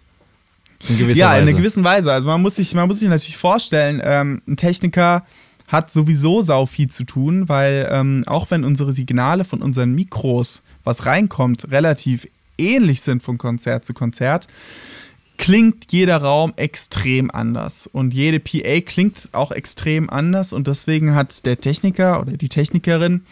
In 0.89 0.97
ja, 0.99 1.07
Weise. 1.07 1.43
in 1.43 1.49
einer 1.49 1.53
gewissen 1.53 1.85
Weise. 1.85 2.11
Also 2.11 2.27
man 2.27 2.41
muss 2.41 2.57
sich, 2.57 2.75
man 2.75 2.89
muss 2.89 3.01
sich 3.01 3.09
natürlich 3.09 3.37
vorstellen, 3.37 4.01
ähm, 4.03 4.41
ein 4.49 4.57
Techniker 4.57 5.27
hat 5.71 5.91
sowieso 5.91 6.43
sau 6.43 6.67
viel 6.67 6.91
zu 6.91 7.05
tun, 7.05 7.49
weil 7.49 7.89
ähm, 7.91 8.25
auch 8.27 8.51
wenn 8.51 8.65
unsere 8.65 8.93
Signale 8.93 9.45
von 9.45 9.63
unseren 9.63 9.95
Mikros, 9.95 10.63
was 10.83 11.07
reinkommt, 11.07 11.71
relativ 11.71 12.27
ähnlich 12.59 13.01
sind 13.01 13.23
von 13.23 13.39
Konzert 13.39 13.85
zu 13.85 13.95
Konzert, 13.95 14.49
klingt 15.39 15.91
jeder 15.93 16.19
Raum 16.19 16.53
extrem 16.57 17.31
anders. 17.31 17.87
Und 17.87 18.13
jede 18.13 18.41
PA 18.41 18.81
klingt 18.81 19.31
auch 19.33 19.53
extrem 19.53 20.11
anders. 20.11 20.53
Und 20.53 20.67
deswegen 20.67 21.15
hat 21.15 21.47
der 21.47 21.57
Techniker 21.57 22.21
oder 22.21 22.33
die 22.33 22.49
Technikerin 22.49 23.23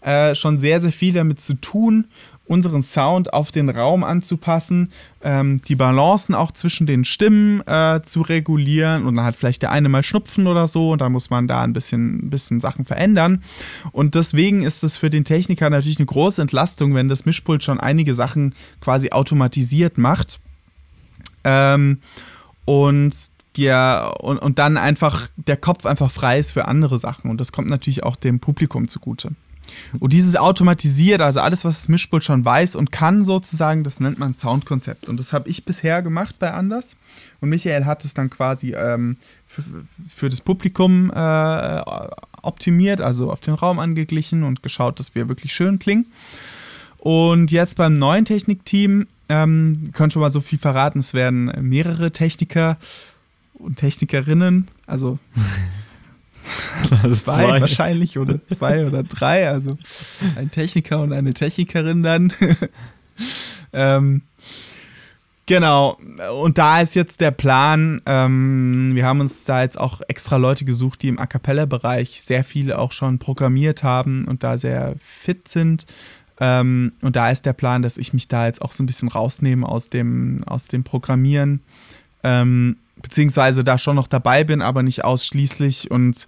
äh, 0.00 0.34
schon 0.34 0.60
sehr, 0.60 0.80
sehr 0.80 0.92
viel 0.92 1.12
damit 1.12 1.40
zu 1.40 1.54
tun, 1.54 2.06
unseren 2.48 2.82
Sound 2.82 3.32
auf 3.32 3.52
den 3.52 3.68
Raum 3.68 4.02
anzupassen, 4.02 4.90
ähm, 5.22 5.60
die 5.68 5.76
Balancen 5.76 6.34
auch 6.34 6.52
zwischen 6.52 6.86
den 6.86 7.04
Stimmen 7.04 7.60
äh, 7.66 8.00
zu 8.04 8.22
regulieren 8.22 9.06
und 9.06 9.14
dann 9.16 9.24
hat 9.24 9.36
vielleicht 9.36 9.62
der 9.62 9.70
eine 9.70 9.88
mal 9.88 10.02
Schnupfen 10.02 10.46
oder 10.46 10.66
so 10.66 10.92
und 10.92 11.00
dann 11.00 11.12
muss 11.12 11.30
man 11.30 11.46
da 11.46 11.62
ein 11.62 11.72
bisschen, 11.72 12.30
bisschen 12.30 12.60
Sachen 12.60 12.84
verändern. 12.84 13.42
Und 13.92 14.14
deswegen 14.14 14.62
ist 14.62 14.82
es 14.82 14.96
für 14.96 15.10
den 15.10 15.24
Techniker 15.24 15.70
natürlich 15.70 15.98
eine 15.98 16.06
große 16.06 16.40
Entlastung, 16.40 16.94
wenn 16.94 17.08
das 17.08 17.26
Mischpult 17.26 17.62
schon 17.62 17.80
einige 17.80 18.14
Sachen 18.14 18.54
quasi 18.80 19.10
automatisiert 19.10 19.98
macht. 19.98 20.40
Ähm, 21.44 21.98
und 22.64 23.14
der, 23.56 24.14
und, 24.20 24.38
und 24.38 24.58
dann 24.58 24.76
einfach 24.76 25.28
der 25.36 25.56
Kopf 25.56 25.84
einfach 25.84 26.10
frei 26.10 26.38
ist 26.38 26.52
für 26.52 26.66
andere 26.66 26.98
Sachen. 26.98 27.30
Und 27.30 27.40
das 27.40 27.52
kommt 27.52 27.68
natürlich 27.68 28.02
auch 28.02 28.16
dem 28.16 28.40
Publikum 28.40 28.88
zugute. 28.88 29.32
Und 29.98 30.12
dieses 30.12 30.36
automatisiert, 30.36 31.20
also 31.20 31.40
alles, 31.40 31.64
was 31.64 31.76
das 31.76 31.88
Mischpult 31.88 32.24
schon 32.24 32.44
weiß 32.44 32.76
und 32.76 32.92
kann 32.92 33.24
sozusagen, 33.24 33.84
das 33.84 34.00
nennt 34.00 34.18
man 34.18 34.32
Soundkonzept. 34.32 35.08
Und 35.08 35.18
das 35.18 35.32
habe 35.32 35.48
ich 35.48 35.64
bisher 35.64 36.02
gemacht 36.02 36.36
bei 36.38 36.52
Anders. 36.52 36.96
Und 37.40 37.50
Michael 37.50 37.84
hat 37.84 38.04
es 38.04 38.14
dann 38.14 38.30
quasi 38.30 38.74
ähm, 38.74 39.16
für, 39.46 39.62
für, 40.08 40.28
das 40.28 40.40
Publikum 40.40 41.10
äh, 41.14 41.82
optimiert, 42.42 43.00
also 43.00 43.30
auf 43.30 43.40
den 43.40 43.54
Raum 43.54 43.78
angeglichen 43.78 44.42
und 44.42 44.62
geschaut, 44.62 44.98
dass 44.98 45.14
wir 45.14 45.28
wirklich 45.28 45.52
schön 45.52 45.78
klingen. 45.78 46.06
Und 46.98 47.50
jetzt 47.50 47.76
beim 47.76 47.98
neuen 47.98 48.24
Technikteam, 48.24 49.06
ähm, 49.28 49.90
können 49.92 50.10
schon 50.10 50.22
mal 50.22 50.30
so 50.30 50.40
viel 50.40 50.58
verraten, 50.58 50.98
es 50.98 51.14
werden 51.14 51.52
mehrere 51.60 52.10
Techniker 52.10 52.76
und 53.54 53.76
Technikerinnen, 53.76 54.66
also 54.86 55.18
zwei, 56.88 57.10
zwei, 57.14 57.60
wahrscheinlich 57.60 58.18
oder 58.18 58.38
zwei 58.50 58.86
oder 58.86 59.02
drei, 59.02 59.48
also 59.48 59.76
ein 60.36 60.50
Techniker 60.50 61.00
und 61.00 61.12
eine 61.12 61.34
Technikerin 61.34 62.02
dann. 62.02 62.32
ähm, 63.72 64.22
genau, 65.46 65.98
und 66.42 66.58
da 66.58 66.80
ist 66.80 66.94
jetzt 66.94 67.20
der 67.20 67.30
Plan, 67.30 68.02
ähm, 68.06 68.90
wir 68.94 69.04
haben 69.04 69.20
uns 69.20 69.44
da 69.44 69.62
jetzt 69.62 69.78
auch 69.78 70.00
extra 70.08 70.36
Leute 70.36 70.64
gesucht, 70.64 71.02
die 71.02 71.08
im 71.08 71.18
A 71.18 71.26
Cappella-Bereich 71.26 72.22
sehr 72.22 72.44
viele 72.44 72.78
auch 72.78 72.92
schon 72.92 73.18
programmiert 73.18 73.82
haben 73.82 74.26
und 74.26 74.42
da 74.42 74.58
sehr 74.58 74.94
fit 75.00 75.48
sind. 75.48 75.86
Ähm, 76.40 76.92
und 77.02 77.16
da 77.16 77.30
ist 77.30 77.46
der 77.46 77.52
Plan, 77.52 77.82
dass 77.82 77.98
ich 77.98 78.12
mich 78.12 78.28
da 78.28 78.46
jetzt 78.46 78.62
auch 78.62 78.72
so 78.72 78.82
ein 78.82 78.86
bisschen 78.86 79.08
rausnehme 79.08 79.68
aus 79.68 79.90
dem, 79.90 80.44
aus 80.44 80.68
dem 80.68 80.84
Programmieren. 80.84 81.62
Ähm, 82.22 82.76
beziehungsweise 83.02 83.64
da 83.64 83.78
schon 83.78 83.96
noch 83.96 84.06
dabei 84.06 84.44
bin, 84.44 84.62
aber 84.62 84.82
nicht 84.82 85.04
ausschließlich 85.04 85.90
und 85.90 86.26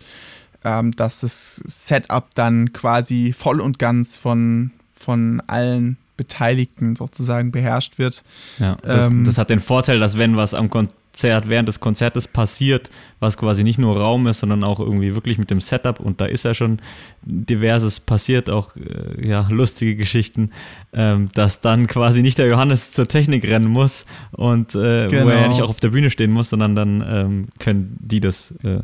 ähm, 0.65 0.93
dass 0.93 1.21
das 1.21 1.57
Setup 1.57 2.27
dann 2.35 2.73
quasi 2.73 3.33
voll 3.37 3.61
und 3.61 3.79
ganz 3.79 4.17
von, 4.17 4.71
von 4.95 5.43
allen 5.47 5.97
Beteiligten 6.17 6.97
sozusagen 6.97 7.51
beherrscht 7.51 7.99
wird. 7.99 8.23
Ja, 8.59 8.77
das, 8.83 9.09
ähm, 9.09 9.25
das, 9.25 9.39
hat 9.39 9.49
den 9.49 9.61
Vorteil, 9.61 9.99
dass 9.99 10.19
wenn 10.19 10.37
was 10.37 10.53
am 10.53 10.69
Konzert, 11.13 11.49
während 11.49 11.69
des 11.69 11.81
Konzertes 11.81 12.29
passiert, 12.29 12.91
was 13.19 13.37
quasi 13.37 13.63
nicht 13.63 13.79
nur 13.79 13.97
Raum 13.97 14.27
ist, 14.27 14.41
sondern 14.41 14.65
auch 14.65 14.81
irgendwie 14.81 15.15
wirklich 15.15 15.39
mit 15.39 15.51
dem 15.51 15.61
Setup 15.61 16.01
und 16.01 16.21
da 16.21 16.25
ist 16.25 16.45
ja 16.45 16.55
schon 16.55 16.81
diverses 17.23 18.01
passiert, 18.01 18.49
auch 18.49 18.75
äh, 18.77 19.29
ja, 19.29 19.47
lustige 19.51 19.97
Geschichten, 19.97 20.51
ähm, 20.93 21.29
dass 21.35 21.61
dann 21.61 21.89
quasi 21.89 22.23
nicht 22.23 22.39
der 22.39 22.47
Johannes 22.47 22.93
zur 22.93 23.07
Technik 23.07 23.47
rennen 23.47 23.71
muss 23.71 24.07
und 24.31 24.75
äh, 24.75 25.09
genau. 25.09 25.27
wo 25.27 25.29
er 25.31 25.43
ja 25.43 25.49
nicht 25.49 25.61
auch 25.61 25.69
auf 25.69 25.81
der 25.81 25.91
Bühne 25.91 26.11
stehen 26.11 26.31
muss, 26.31 26.51
sondern 26.51 26.75
dann 26.75 27.05
ähm, 27.07 27.49
können 27.59 27.99
die 28.01 28.21
das 28.21 28.53
äh, 28.63 28.81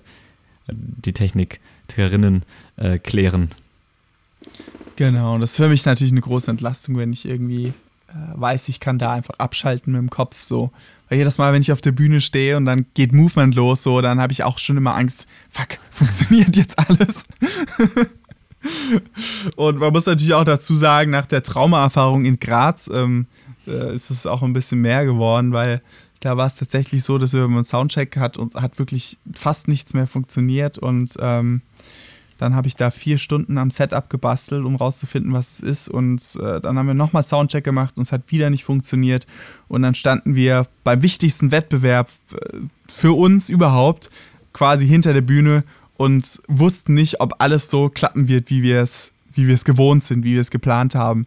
die 0.68 1.12
Technikerinnen 1.12 2.42
äh, 2.76 2.98
klären. 2.98 3.50
Genau, 4.96 5.34
und 5.34 5.40
das 5.40 5.52
ist 5.52 5.56
für 5.56 5.68
mich 5.68 5.84
natürlich 5.86 6.12
eine 6.12 6.22
große 6.22 6.50
Entlastung, 6.50 6.98
wenn 6.98 7.12
ich 7.12 7.26
irgendwie 7.26 7.72
weiß, 8.34 8.68
ich 8.68 8.80
kann 8.80 8.98
da 8.98 9.12
einfach 9.12 9.34
abschalten 9.38 9.92
mit 9.92 10.00
dem 10.00 10.10
Kopf 10.10 10.42
so. 10.42 10.70
Weil 11.08 11.18
jedes 11.18 11.38
Mal, 11.38 11.52
wenn 11.52 11.62
ich 11.62 11.72
auf 11.72 11.80
der 11.80 11.92
Bühne 11.92 12.20
stehe 12.20 12.56
und 12.56 12.64
dann 12.64 12.86
geht 12.94 13.12
Movement 13.12 13.54
los, 13.54 13.82
so, 13.82 14.00
dann 14.00 14.20
habe 14.20 14.32
ich 14.32 14.42
auch 14.42 14.58
schon 14.58 14.76
immer 14.76 14.94
Angst, 14.94 15.26
fuck, 15.50 15.78
funktioniert 15.90 16.56
jetzt 16.56 16.78
alles? 16.78 17.26
und 19.56 19.78
man 19.78 19.92
muss 19.92 20.06
natürlich 20.06 20.34
auch 20.34 20.44
dazu 20.44 20.74
sagen, 20.74 21.10
nach 21.10 21.26
der 21.26 21.42
Traumaerfahrung 21.42 22.24
in 22.24 22.40
Graz 22.40 22.90
ähm, 22.92 23.26
äh, 23.66 23.94
ist 23.94 24.10
es 24.10 24.26
auch 24.26 24.42
ein 24.42 24.52
bisschen 24.52 24.80
mehr 24.80 25.04
geworden, 25.04 25.52
weil 25.52 25.82
da 26.20 26.36
war 26.36 26.46
es 26.46 26.56
tatsächlich 26.56 27.04
so, 27.04 27.18
dass 27.18 27.34
wenn 27.34 27.50
man 27.50 27.64
Soundcheck 27.64 28.16
hat 28.16 28.36
und 28.36 28.54
hat 28.54 28.78
wirklich 28.78 29.18
fast 29.34 29.68
nichts 29.68 29.94
mehr 29.94 30.06
funktioniert 30.06 30.78
und 30.78 31.14
ähm, 31.20 31.62
dann 32.38 32.54
habe 32.54 32.68
ich 32.68 32.76
da 32.76 32.90
vier 32.90 33.18
Stunden 33.18 33.58
am 33.58 33.70
Setup 33.70 34.10
gebastelt, 34.10 34.64
um 34.64 34.76
rauszufinden, 34.76 35.32
was 35.32 35.54
es 35.54 35.60
ist. 35.60 35.88
Und 35.88 36.20
äh, 36.42 36.60
dann 36.60 36.78
haben 36.78 36.86
wir 36.86 36.94
nochmal 36.94 37.22
Soundcheck 37.22 37.64
gemacht 37.64 37.96
und 37.96 38.02
es 38.02 38.12
hat 38.12 38.22
wieder 38.28 38.50
nicht 38.50 38.64
funktioniert. 38.64 39.26
Und 39.68 39.82
dann 39.82 39.94
standen 39.94 40.34
wir 40.34 40.66
beim 40.84 41.02
wichtigsten 41.02 41.50
Wettbewerb 41.50 42.08
äh, 42.32 42.58
für 42.92 43.16
uns 43.16 43.48
überhaupt 43.48 44.10
quasi 44.52 44.86
hinter 44.86 45.12
der 45.12 45.20
Bühne 45.22 45.64
und 45.96 46.40
wussten 46.48 46.94
nicht, 46.94 47.20
ob 47.20 47.34
alles 47.38 47.70
so 47.70 47.88
klappen 47.88 48.28
wird, 48.28 48.50
wie 48.50 48.62
wir 48.62 48.80
es, 48.80 49.12
wie 49.32 49.46
wir 49.46 49.54
es 49.54 49.64
gewohnt 49.64 50.04
sind, 50.04 50.24
wie 50.24 50.34
wir 50.34 50.40
es 50.40 50.50
geplant 50.50 50.94
haben. 50.94 51.26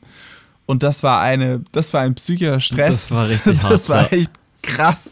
Und 0.66 0.84
das 0.84 1.02
war 1.02 1.22
eine, 1.22 1.64
das 1.72 1.94
war 1.94 2.02
ein 2.02 2.14
psychischer 2.14 2.60
Stress. 2.60 3.08
Das 3.08 3.12
war 3.12 3.30
richtig 3.30 3.64
hart. 3.64 3.72
Das 3.72 3.90
war 3.90 4.14
echt 4.14 4.32
krass. 4.62 5.12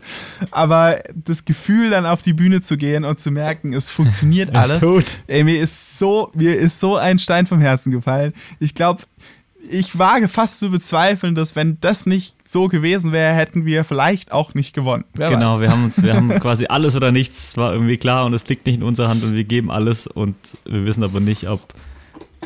Aber 0.51 0.99
das 1.13 1.45
Gefühl, 1.45 1.89
dann 1.89 2.05
auf 2.05 2.21
die 2.21 2.33
Bühne 2.33 2.61
zu 2.61 2.77
gehen 2.77 3.05
und 3.05 3.19
zu 3.19 3.31
merken, 3.31 3.73
es 3.73 3.91
funktioniert 3.91 4.55
alles. 4.55 4.79
Tot. 4.79 5.05
Ey, 5.27 5.43
mir 5.43 5.61
ist 5.61 5.97
so, 5.99 6.31
mir 6.33 6.57
ist 6.57 6.79
so 6.79 6.97
ein 6.97 7.19
Stein 7.19 7.47
vom 7.47 7.59
Herzen 7.59 7.91
gefallen. 7.91 8.33
Ich 8.59 8.75
glaube, 8.75 9.03
ich 9.69 9.97
wage 9.97 10.27
fast 10.27 10.59
zu 10.59 10.69
bezweifeln, 10.69 11.35
dass 11.35 11.55
wenn 11.55 11.79
das 11.81 12.05
nicht 12.05 12.47
so 12.47 12.67
gewesen 12.67 13.11
wäre, 13.11 13.33
hätten 13.33 13.65
wir 13.65 13.83
vielleicht 13.83 14.31
auch 14.31 14.53
nicht 14.53 14.73
gewonnen. 14.73 15.03
Wer 15.13 15.29
genau, 15.29 15.53
weiß. 15.53 15.59
wir 15.59 15.69
haben 15.69 15.83
uns, 15.83 16.01
wir 16.01 16.15
haben 16.15 16.29
quasi 16.39 16.67
alles 16.67 16.95
oder 16.95 17.11
nichts, 17.11 17.57
war 17.57 17.73
irgendwie 17.73 17.97
klar 17.97 18.25
und 18.25 18.33
es 18.33 18.47
liegt 18.47 18.65
nicht 18.65 18.77
in 18.77 18.83
unserer 18.83 19.09
Hand 19.09 19.23
und 19.23 19.35
wir 19.35 19.43
geben 19.43 19.71
alles 19.71 20.07
und 20.07 20.35
wir 20.65 20.85
wissen 20.85 21.03
aber 21.03 21.19
nicht, 21.19 21.47
ob 21.47 21.73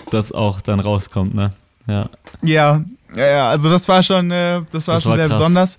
das 0.10 0.32
auch 0.32 0.62
dann 0.62 0.80
rauskommt, 0.80 1.36
ne? 1.36 1.52
Ja. 1.88 2.10
Ja, 2.44 2.84
ja, 3.16 3.50
also 3.50 3.70
das 3.70 3.88
war 3.88 4.04
schon, 4.04 4.32
äh, 4.32 4.62
das 4.72 4.88
war 4.88 4.96
das 4.96 5.04
schon 5.04 5.12
war 5.12 5.18
sehr 5.18 5.28
krass. 5.28 5.38
besonders. 5.38 5.78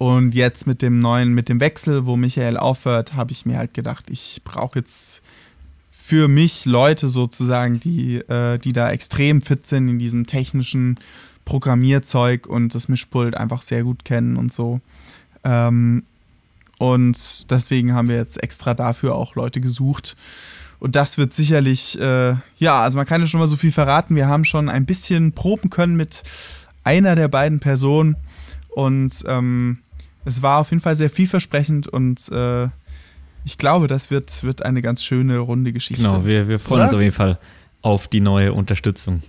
Und 0.00 0.34
jetzt 0.34 0.66
mit 0.66 0.80
dem 0.80 1.00
neuen, 1.00 1.34
mit 1.34 1.50
dem 1.50 1.60
Wechsel, 1.60 2.06
wo 2.06 2.16
Michael 2.16 2.56
aufhört, 2.56 3.12
habe 3.12 3.32
ich 3.32 3.44
mir 3.44 3.58
halt 3.58 3.74
gedacht, 3.74 4.08
ich 4.08 4.40
brauche 4.44 4.78
jetzt 4.78 5.20
für 5.90 6.26
mich 6.26 6.64
Leute 6.64 7.10
sozusagen, 7.10 7.80
die, 7.80 8.16
äh, 8.16 8.56
die 8.56 8.72
da 8.72 8.90
extrem 8.90 9.42
fit 9.42 9.66
sind 9.66 9.88
in 9.88 9.98
diesem 9.98 10.26
technischen 10.26 10.98
Programmierzeug 11.44 12.46
und 12.46 12.74
das 12.74 12.88
Mischpult 12.88 13.36
einfach 13.36 13.60
sehr 13.60 13.82
gut 13.82 14.06
kennen 14.06 14.38
und 14.38 14.54
so. 14.54 14.80
Ähm, 15.44 16.04
und 16.78 17.50
deswegen 17.50 17.92
haben 17.92 18.08
wir 18.08 18.16
jetzt 18.16 18.42
extra 18.42 18.72
dafür 18.72 19.16
auch 19.16 19.34
Leute 19.34 19.60
gesucht. 19.60 20.16
Und 20.78 20.96
das 20.96 21.18
wird 21.18 21.34
sicherlich, 21.34 22.00
äh, 22.00 22.36
ja, 22.56 22.80
also 22.80 22.96
man 22.96 23.04
kann 23.04 23.20
ja 23.20 23.26
schon 23.26 23.40
mal 23.40 23.48
so 23.48 23.56
viel 23.56 23.70
verraten. 23.70 24.16
Wir 24.16 24.28
haben 24.28 24.46
schon 24.46 24.70
ein 24.70 24.86
bisschen 24.86 25.32
proben 25.32 25.68
können 25.68 25.94
mit 25.94 26.22
einer 26.84 27.16
der 27.16 27.28
beiden 27.28 27.60
Personen. 27.60 28.16
Und 28.70 29.12
ähm, 29.26 29.80
es 30.24 30.42
war 30.42 30.58
auf 30.58 30.70
jeden 30.70 30.82
Fall 30.82 30.96
sehr 30.96 31.10
vielversprechend 31.10 31.88
und 31.88 32.28
äh, 32.30 32.68
ich 33.44 33.58
glaube, 33.58 33.86
das 33.86 34.10
wird, 34.10 34.44
wird 34.44 34.62
eine 34.64 34.82
ganz 34.82 35.02
schöne, 35.02 35.38
runde 35.38 35.72
Geschichte. 35.72 36.02
Genau, 36.02 36.24
wir, 36.24 36.48
wir 36.48 36.58
freuen 36.58 36.80
Oder? 36.80 36.84
uns 36.84 36.94
auf 36.94 37.00
jeden 37.00 37.14
Fall 37.14 37.38
auf 37.82 38.08
die 38.08 38.20
neue 38.20 38.52
Unterstützung. 38.52 39.22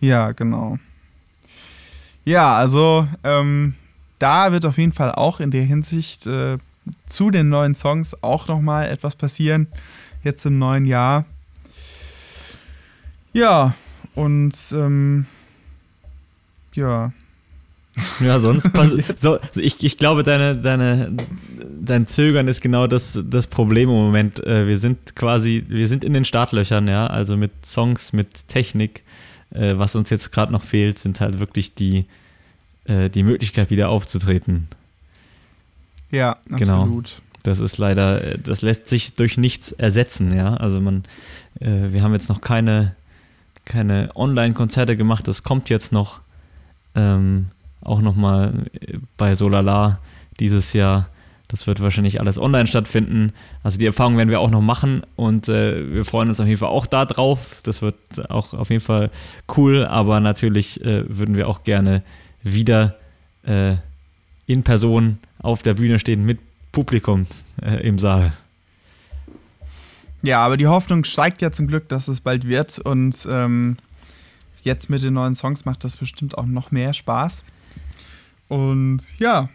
Ja, 0.00 0.32
genau. 0.32 0.78
Ja, 2.24 2.56
also 2.56 3.06
ähm, 3.22 3.74
da 4.18 4.52
wird 4.52 4.66
auf 4.66 4.78
jeden 4.78 4.92
Fall 4.92 5.12
auch 5.12 5.40
in 5.40 5.50
der 5.50 5.62
Hinsicht 5.62 6.26
äh, 6.26 6.58
zu 7.06 7.30
den 7.30 7.48
neuen 7.48 7.74
Songs 7.74 8.22
auch 8.22 8.48
nochmal 8.48 8.88
etwas 8.88 9.14
passieren, 9.14 9.68
jetzt 10.24 10.44
im 10.44 10.58
neuen 10.58 10.84
Jahr. 10.84 11.24
Ja, 13.32 13.74
und 14.14 14.54
ähm, 14.72 15.26
ja, 16.74 17.12
ja, 18.20 18.38
sonst 18.38 18.70
so, 19.20 19.38
ich, 19.54 19.82
ich 19.82 19.98
glaube, 19.98 20.22
deine, 20.22 20.56
deine, 20.56 21.12
dein 21.80 22.06
Zögern 22.06 22.48
ist 22.48 22.60
genau 22.60 22.86
das, 22.86 23.18
das 23.24 23.46
Problem 23.46 23.90
im 23.90 23.96
Moment. 23.96 24.44
Äh, 24.44 24.66
wir 24.66 24.78
sind 24.78 25.14
quasi, 25.14 25.64
wir 25.68 25.88
sind 25.88 26.04
in 26.04 26.14
den 26.14 26.24
Startlöchern, 26.24 26.88
ja, 26.88 27.06
also 27.06 27.36
mit 27.36 27.52
Songs, 27.66 28.12
mit 28.12 28.48
Technik. 28.48 29.02
Äh, 29.50 29.76
was 29.76 29.94
uns 29.94 30.08
jetzt 30.08 30.32
gerade 30.32 30.52
noch 30.52 30.64
fehlt, 30.64 30.98
sind 30.98 31.20
halt 31.20 31.38
wirklich 31.38 31.74
die, 31.74 32.06
äh, 32.86 33.10
die 33.10 33.22
Möglichkeit, 33.22 33.68
wieder 33.68 33.90
aufzutreten. 33.90 34.68
Ja, 36.10 36.38
genau. 36.46 36.82
absolut. 36.82 37.22
Das 37.42 37.58
ist 37.58 37.76
leider, 37.76 38.38
das 38.38 38.62
lässt 38.62 38.88
sich 38.88 39.14
durch 39.14 39.36
nichts 39.36 39.72
ersetzen, 39.72 40.34
ja. 40.34 40.54
Also 40.54 40.80
man, 40.80 41.02
wir 41.58 42.00
haben 42.02 42.12
jetzt 42.12 42.28
noch 42.28 42.40
keine, 42.40 42.94
keine 43.64 44.10
Online-Konzerte 44.14 44.96
gemacht, 44.96 45.26
das 45.26 45.42
kommt 45.42 45.68
jetzt 45.68 45.90
noch. 45.90 46.20
Ähm, 46.94 47.46
auch 47.82 48.00
nochmal 48.00 48.66
bei 49.16 49.34
Solala 49.34 49.98
dieses 50.40 50.72
Jahr. 50.72 51.08
Das 51.48 51.66
wird 51.66 51.80
wahrscheinlich 51.82 52.18
alles 52.18 52.38
online 52.38 52.66
stattfinden. 52.66 53.34
Also 53.62 53.78
die 53.78 53.84
Erfahrung 53.84 54.16
werden 54.16 54.30
wir 54.30 54.40
auch 54.40 54.50
noch 54.50 54.62
machen 54.62 55.02
und 55.16 55.50
äh, 55.50 55.92
wir 55.92 56.04
freuen 56.06 56.28
uns 56.30 56.40
auf 56.40 56.46
jeden 56.46 56.58
Fall 56.58 56.70
auch 56.70 56.86
da 56.86 57.04
drauf. 57.04 57.60
Das 57.62 57.82
wird 57.82 57.96
auch 58.30 58.54
auf 58.54 58.70
jeden 58.70 58.82
Fall 58.82 59.10
cool, 59.56 59.84
aber 59.84 60.20
natürlich 60.20 60.82
äh, 60.82 61.04
würden 61.08 61.36
wir 61.36 61.48
auch 61.48 61.62
gerne 61.62 62.02
wieder 62.42 62.96
äh, 63.42 63.74
in 64.46 64.62
Person 64.62 65.18
auf 65.40 65.60
der 65.60 65.74
Bühne 65.74 65.98
stehen 65.98 66.24
mit 66.24 66.38
Publikum 66.72 67.26
äh, 67.60 67.86
im 67.86 67.98
Saal. 67.98 68.32
Ja, 70.22 70.40
aber 70.40 70.56
die 70.56 70.68
Hoffnung 70.68 71.04
steigt 71.04 71.42
ja 71.42 71.50
zum 71.50 71.66
Glück, 71.66 71.88
dass 71.88 72.08
es 72.08 72.20
bald 72.20 72.46
wird 72.46 72.78
und 72.78 73.28
ähm, 73.30 73.76
jetzt 74.62 74.88
mit 74.88 75.02
den 75.02 75.14
neuen 75.14 75.34
Songs 75.34 75.64
macht 75.64 75.84
das 75.84 75.96
bestimmt 75.96 76.38
auch 76.38 76.46
noch 76.46 76.70
mehr 76.70 76.92
Spaß. 76.92 77.44
Und 78.52 79.00
ja, 79.18 79.48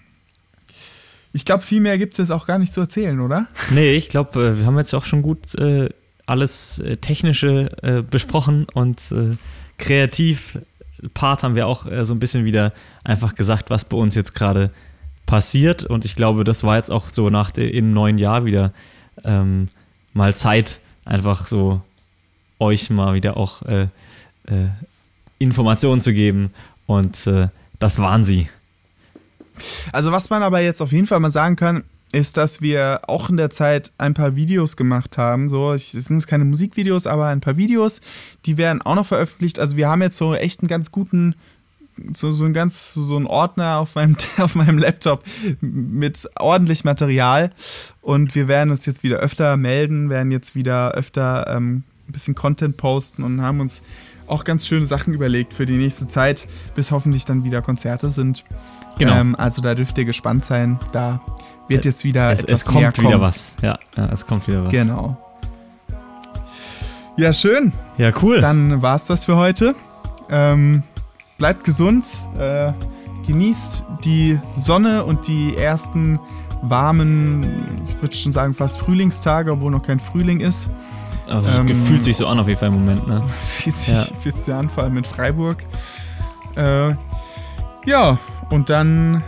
ich 1.31 1.45
glaube, 1.45 1.61
viel 1.61 1.81
mehr 1.81 1.99
gibt 1.99 2.13
es 2.13 2.17
jetzt 2.17 2.31
auch 2.31 2.47
gar 2.47 2.57
nicht 2.57 2.73
zu 2.73 2.81
erzählen, 2.81 3.19
oder? 3.19 3.45
Nee, 3.69 3.93
ich 3.93 4.09
glaube, 4.09 4.43
äh, 4.43 4.57
wir 4.57 4.65
haben 4.65 4.75
jetzt 4.79 4.95
auch 4.95 5.05
schon 5.05 5.21
gut 5.21 5.53
äh, 5.53 5.89
alles 6.25 6.79
äh, 6.79 6.97
Technische 6.97 7.77
äh, 7.83 8.01
besprochen 8.01 8.65
und 8.73 8.99
äh, 9.11 9.37
kreativ 9.77 10.57
Part 11.13 11.43
haben 11.43 11.53
wir 11.53 11.67
auch 11.67 11.85
äh, 11.85 12.05
so 12.05 12.15
ein 12.15 12.19
bisschen 12.19 12.43
wieder 12.43 12.73
einfach 13.03 13.35
gesagt, 13.35 13.69
was 13.69 13.85
bei 13.85 13.95
uns 13.97 14.15
jetzt 14.15 14.33
gerade 14.33 14.71
passiert. 15.27 15.83
Und 15.83 16.03
ich 16.03 16.15
glaube, 16.15 16.43
das 16.43 16.63
war 16.63 16.77
jetzt 16.77 16.89
auch 16.89 17.11
so 17.11 17.29
nach 17.29 17.51
dem 17.51 17.93
neuen 17.93 18.17
Jahr 18.17 18.45
wieder 18.45 18.73
ähm, 19.23 19.67
mal 20.13 20.35
Zeit, 20.35 20.79
einfach 21.05 21.45
so 21.45 21.83
euch 22.57 22.89
mal 22.89 23.13
wieder 23.13 23.37
auch 23.37 23.61
Informationen 25.37 26.01
zu 26.01 26.13
geben. 26.13 26.51
Und 26.87 27.29
das 27.77 27.99
waren 27.99 28.25
sie. 28.25 28.49
Also 29.91 30.11
was 30.11 30.29
man 30.29 30.43
aber 30.43 30.61
jetzt 30.61 30.81
auf 30.81 30.91
jeden 30.91 31.07
Fall 31.07 31.19
mal 31.19 31.31
sagen 31.31 31.55
kann, 31.55 31.83
ist, 32.11 32.37
dass 32.37 32.61
wir 32.61 33.01
auch 33.07 33.29
in 33.29 33.37
der 33.37 33.49
Zeit 33.49 33.91
ein 33.97 34.13
paar 34.13 34.35
Videos 34.35 34.77
gemacht 34.77 35.17
haben. 35.17 35.49
So, 35.49 35.73
es 35.73 35.91
sind 35.91 36.25
keine 36.27 36.45
Musikvideos, 36.45 37.05
aber 37.05 37.27
ein 37.27 37.41
paar 37.41 37.57
Videos, 37.57 38.01
die 38.45 38.57
werden 38.57 38.81
auch 38.81 38.95
noch 38.95 39.05
veröffentlicht. 39.05 39.59
Also 39.59 39.75
wir 39.77 39.89
haben 39.89 40.01
jetzt 40.01 40.17
so 40.17 40.33
echt 40.33 40.61
einen 40.61 40.69
ganz 40.69 40.91
guten, 40.91 41.35
so, 42.13 42.31
so 42.31 42.45
ein 42.45 42.53
ganz, 42.53 42.93
so 42.93 43.17
ein 43.17 43.27
Ordner 43.27 43.79
auf 43.79 43.95
meinem, 43.95 44.15
auf 44.37 44.55
meinem 44.55 44.77
Laptop 44.77 45.23
mit 45.59 46.29
ordentlich 46.39 46.85
Material. 46.85 47.51
Und 48.01 48.35
wir 48.35 48.47
werden 48.47 48.71
uns 48.71 48.85
jetzt 48.85 49.03
wieder 49.03 49.17
öfter 49.17 49.57
melden, 49.57 50.09
werden 50.09 50.31
jetzt 50.31 50.55
wieder 50.55 50.91
öfter 50.93 51.47
ähm, 51.55 51.83
ein 52.07 52.11
bisschen 52.11 52.35
Content 52.35 52.77
posten 52.77 53.23
und 53.23 53.41
haben 53.41 53.59
uns 53.59 53.81
auch 54.27 54.43
ganz 54.43 54.67
schöne 54.67 54.85
Sachen 54.85 55.13
überlegt 55.13 55.53
für 55.53 55.65
die 55.65 55.77
nächste 55.77 56.07
Zeit, 56.07 56.47
bis 56.75 56.91
hoffentlich 56.91 57.25
dann 57.25 57.43
wieder 57.43 57.61
Konzerte 57.61 58.09
sind. 58.09 58.43
Genau. 58.97 59.15
Ähm, 59.15 59.35
also 59.35 59.61
da 59.61 59.75
dürft 59.75 59.97
ihr 59.97 60.05
gespannt 60.05 60.45
sein. 60.45 60.79
Da 60.91 61.21
wird 61.67 61.85
jetzt 61.85 62.03
wieder 62.03 62.31
es, 62.31 62.43
etwas 62.43 62.59
es 62.59 62.65
kommt 62.65 62.79
mehr 62.79 62.91
kommen. 62.91 63.07
wieder 63.07 63.21
was. 63.21 63.55
Ja, 63.61 63.79
ja, 63.95 64.09
es 64.11 64.25
kommt 64.25 64.47
wieder 64.47 64.65
was. 64.65 64.71
Genau. 64.71 65.17
Ja, 67.15 67.33
schön. 67.33 67.73
Ja, 67.97 68.11
cool. 68.21 68.41
Dann 68.41 68.81
war 68.81 68.95
es 68.95 69.07
das 69.07 69.25
für 69.25 69.37
heute. 69.37 69.75
Ähm, 70.29 70.83
bleibt 71.37 71.63
gesund. 71.63 72.05
Äh, 72.37 72.73
genießt 73.25 73.85
die 74.03 74.39
Sonne 74.55 75.03
und 75.03 75.27
die 75.27 75.55
ersten 75.57 76.19
warmen, 76.61 77.45
ich 77.87 78.01
würde 78.01 78.15
schon 78.15 78.31
sagen 78.31 78.53
fast 78.53 78.77
Frühlingstage, 78.77 79.51
obwohl 79.51 79.71
noch 79.71 79.83
kein 79.83 79.99
Frühling 79.99 80.39
ist. 80.39 80.69
Also 81.27 81.49
ähm, 81.49 81.67
fühlt 81.85 82.03
sich 82.03 82.17
so 82.17 82.27
an 82.27 82.39
auf 82.39 82.47
jeden 82.47 82.59
Fall 82.59 82.69
im 82.69 82.75
Moment, 82.75 83.07
ne? 83.07 83.23
Fühlt 83.39 83.75
sich, 83.75 83.93
ja. 83.93 84.15
fühlt 84.21 84.37
sich 84.37 84.53
an, 84.53 84.69
vor 84.69 84.83
allem 84.83 84.93
mit 84.93 85.07
Freiburg. 85.07 85.57
Äh, 86.55 86.93
ja, 87.85 88.17
und 88.49 88.69
dann, 88.69 89.23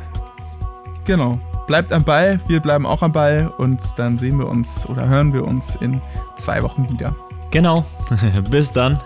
genau, 1.05 1.39
bleibt 1.67 1.91
am 1.91 2.03
Ball, 2.03 2.39
wir 2.47 2.59
bleiben 2.59 2.85
auch 2.85 3.01
am 3.01 3.11
Ball 3.11 3.51
und 3.57 3.81
dann 3.97 4.17
sehen 4.17 4.37
wir 4.39 4.47
uns 4.47 4.87
oder 4.87 5.07
hören 5.07 5.33
wir 5.33 5.45
uns 5.45 5.75
in 5.75 6.01
zwei 6.35 6.63
Wochen 6.63 6.89
wieder. 6.89 7.15
Genau, 7.51 7.85
bis 8.49 8.71
dann. 8.71 8.99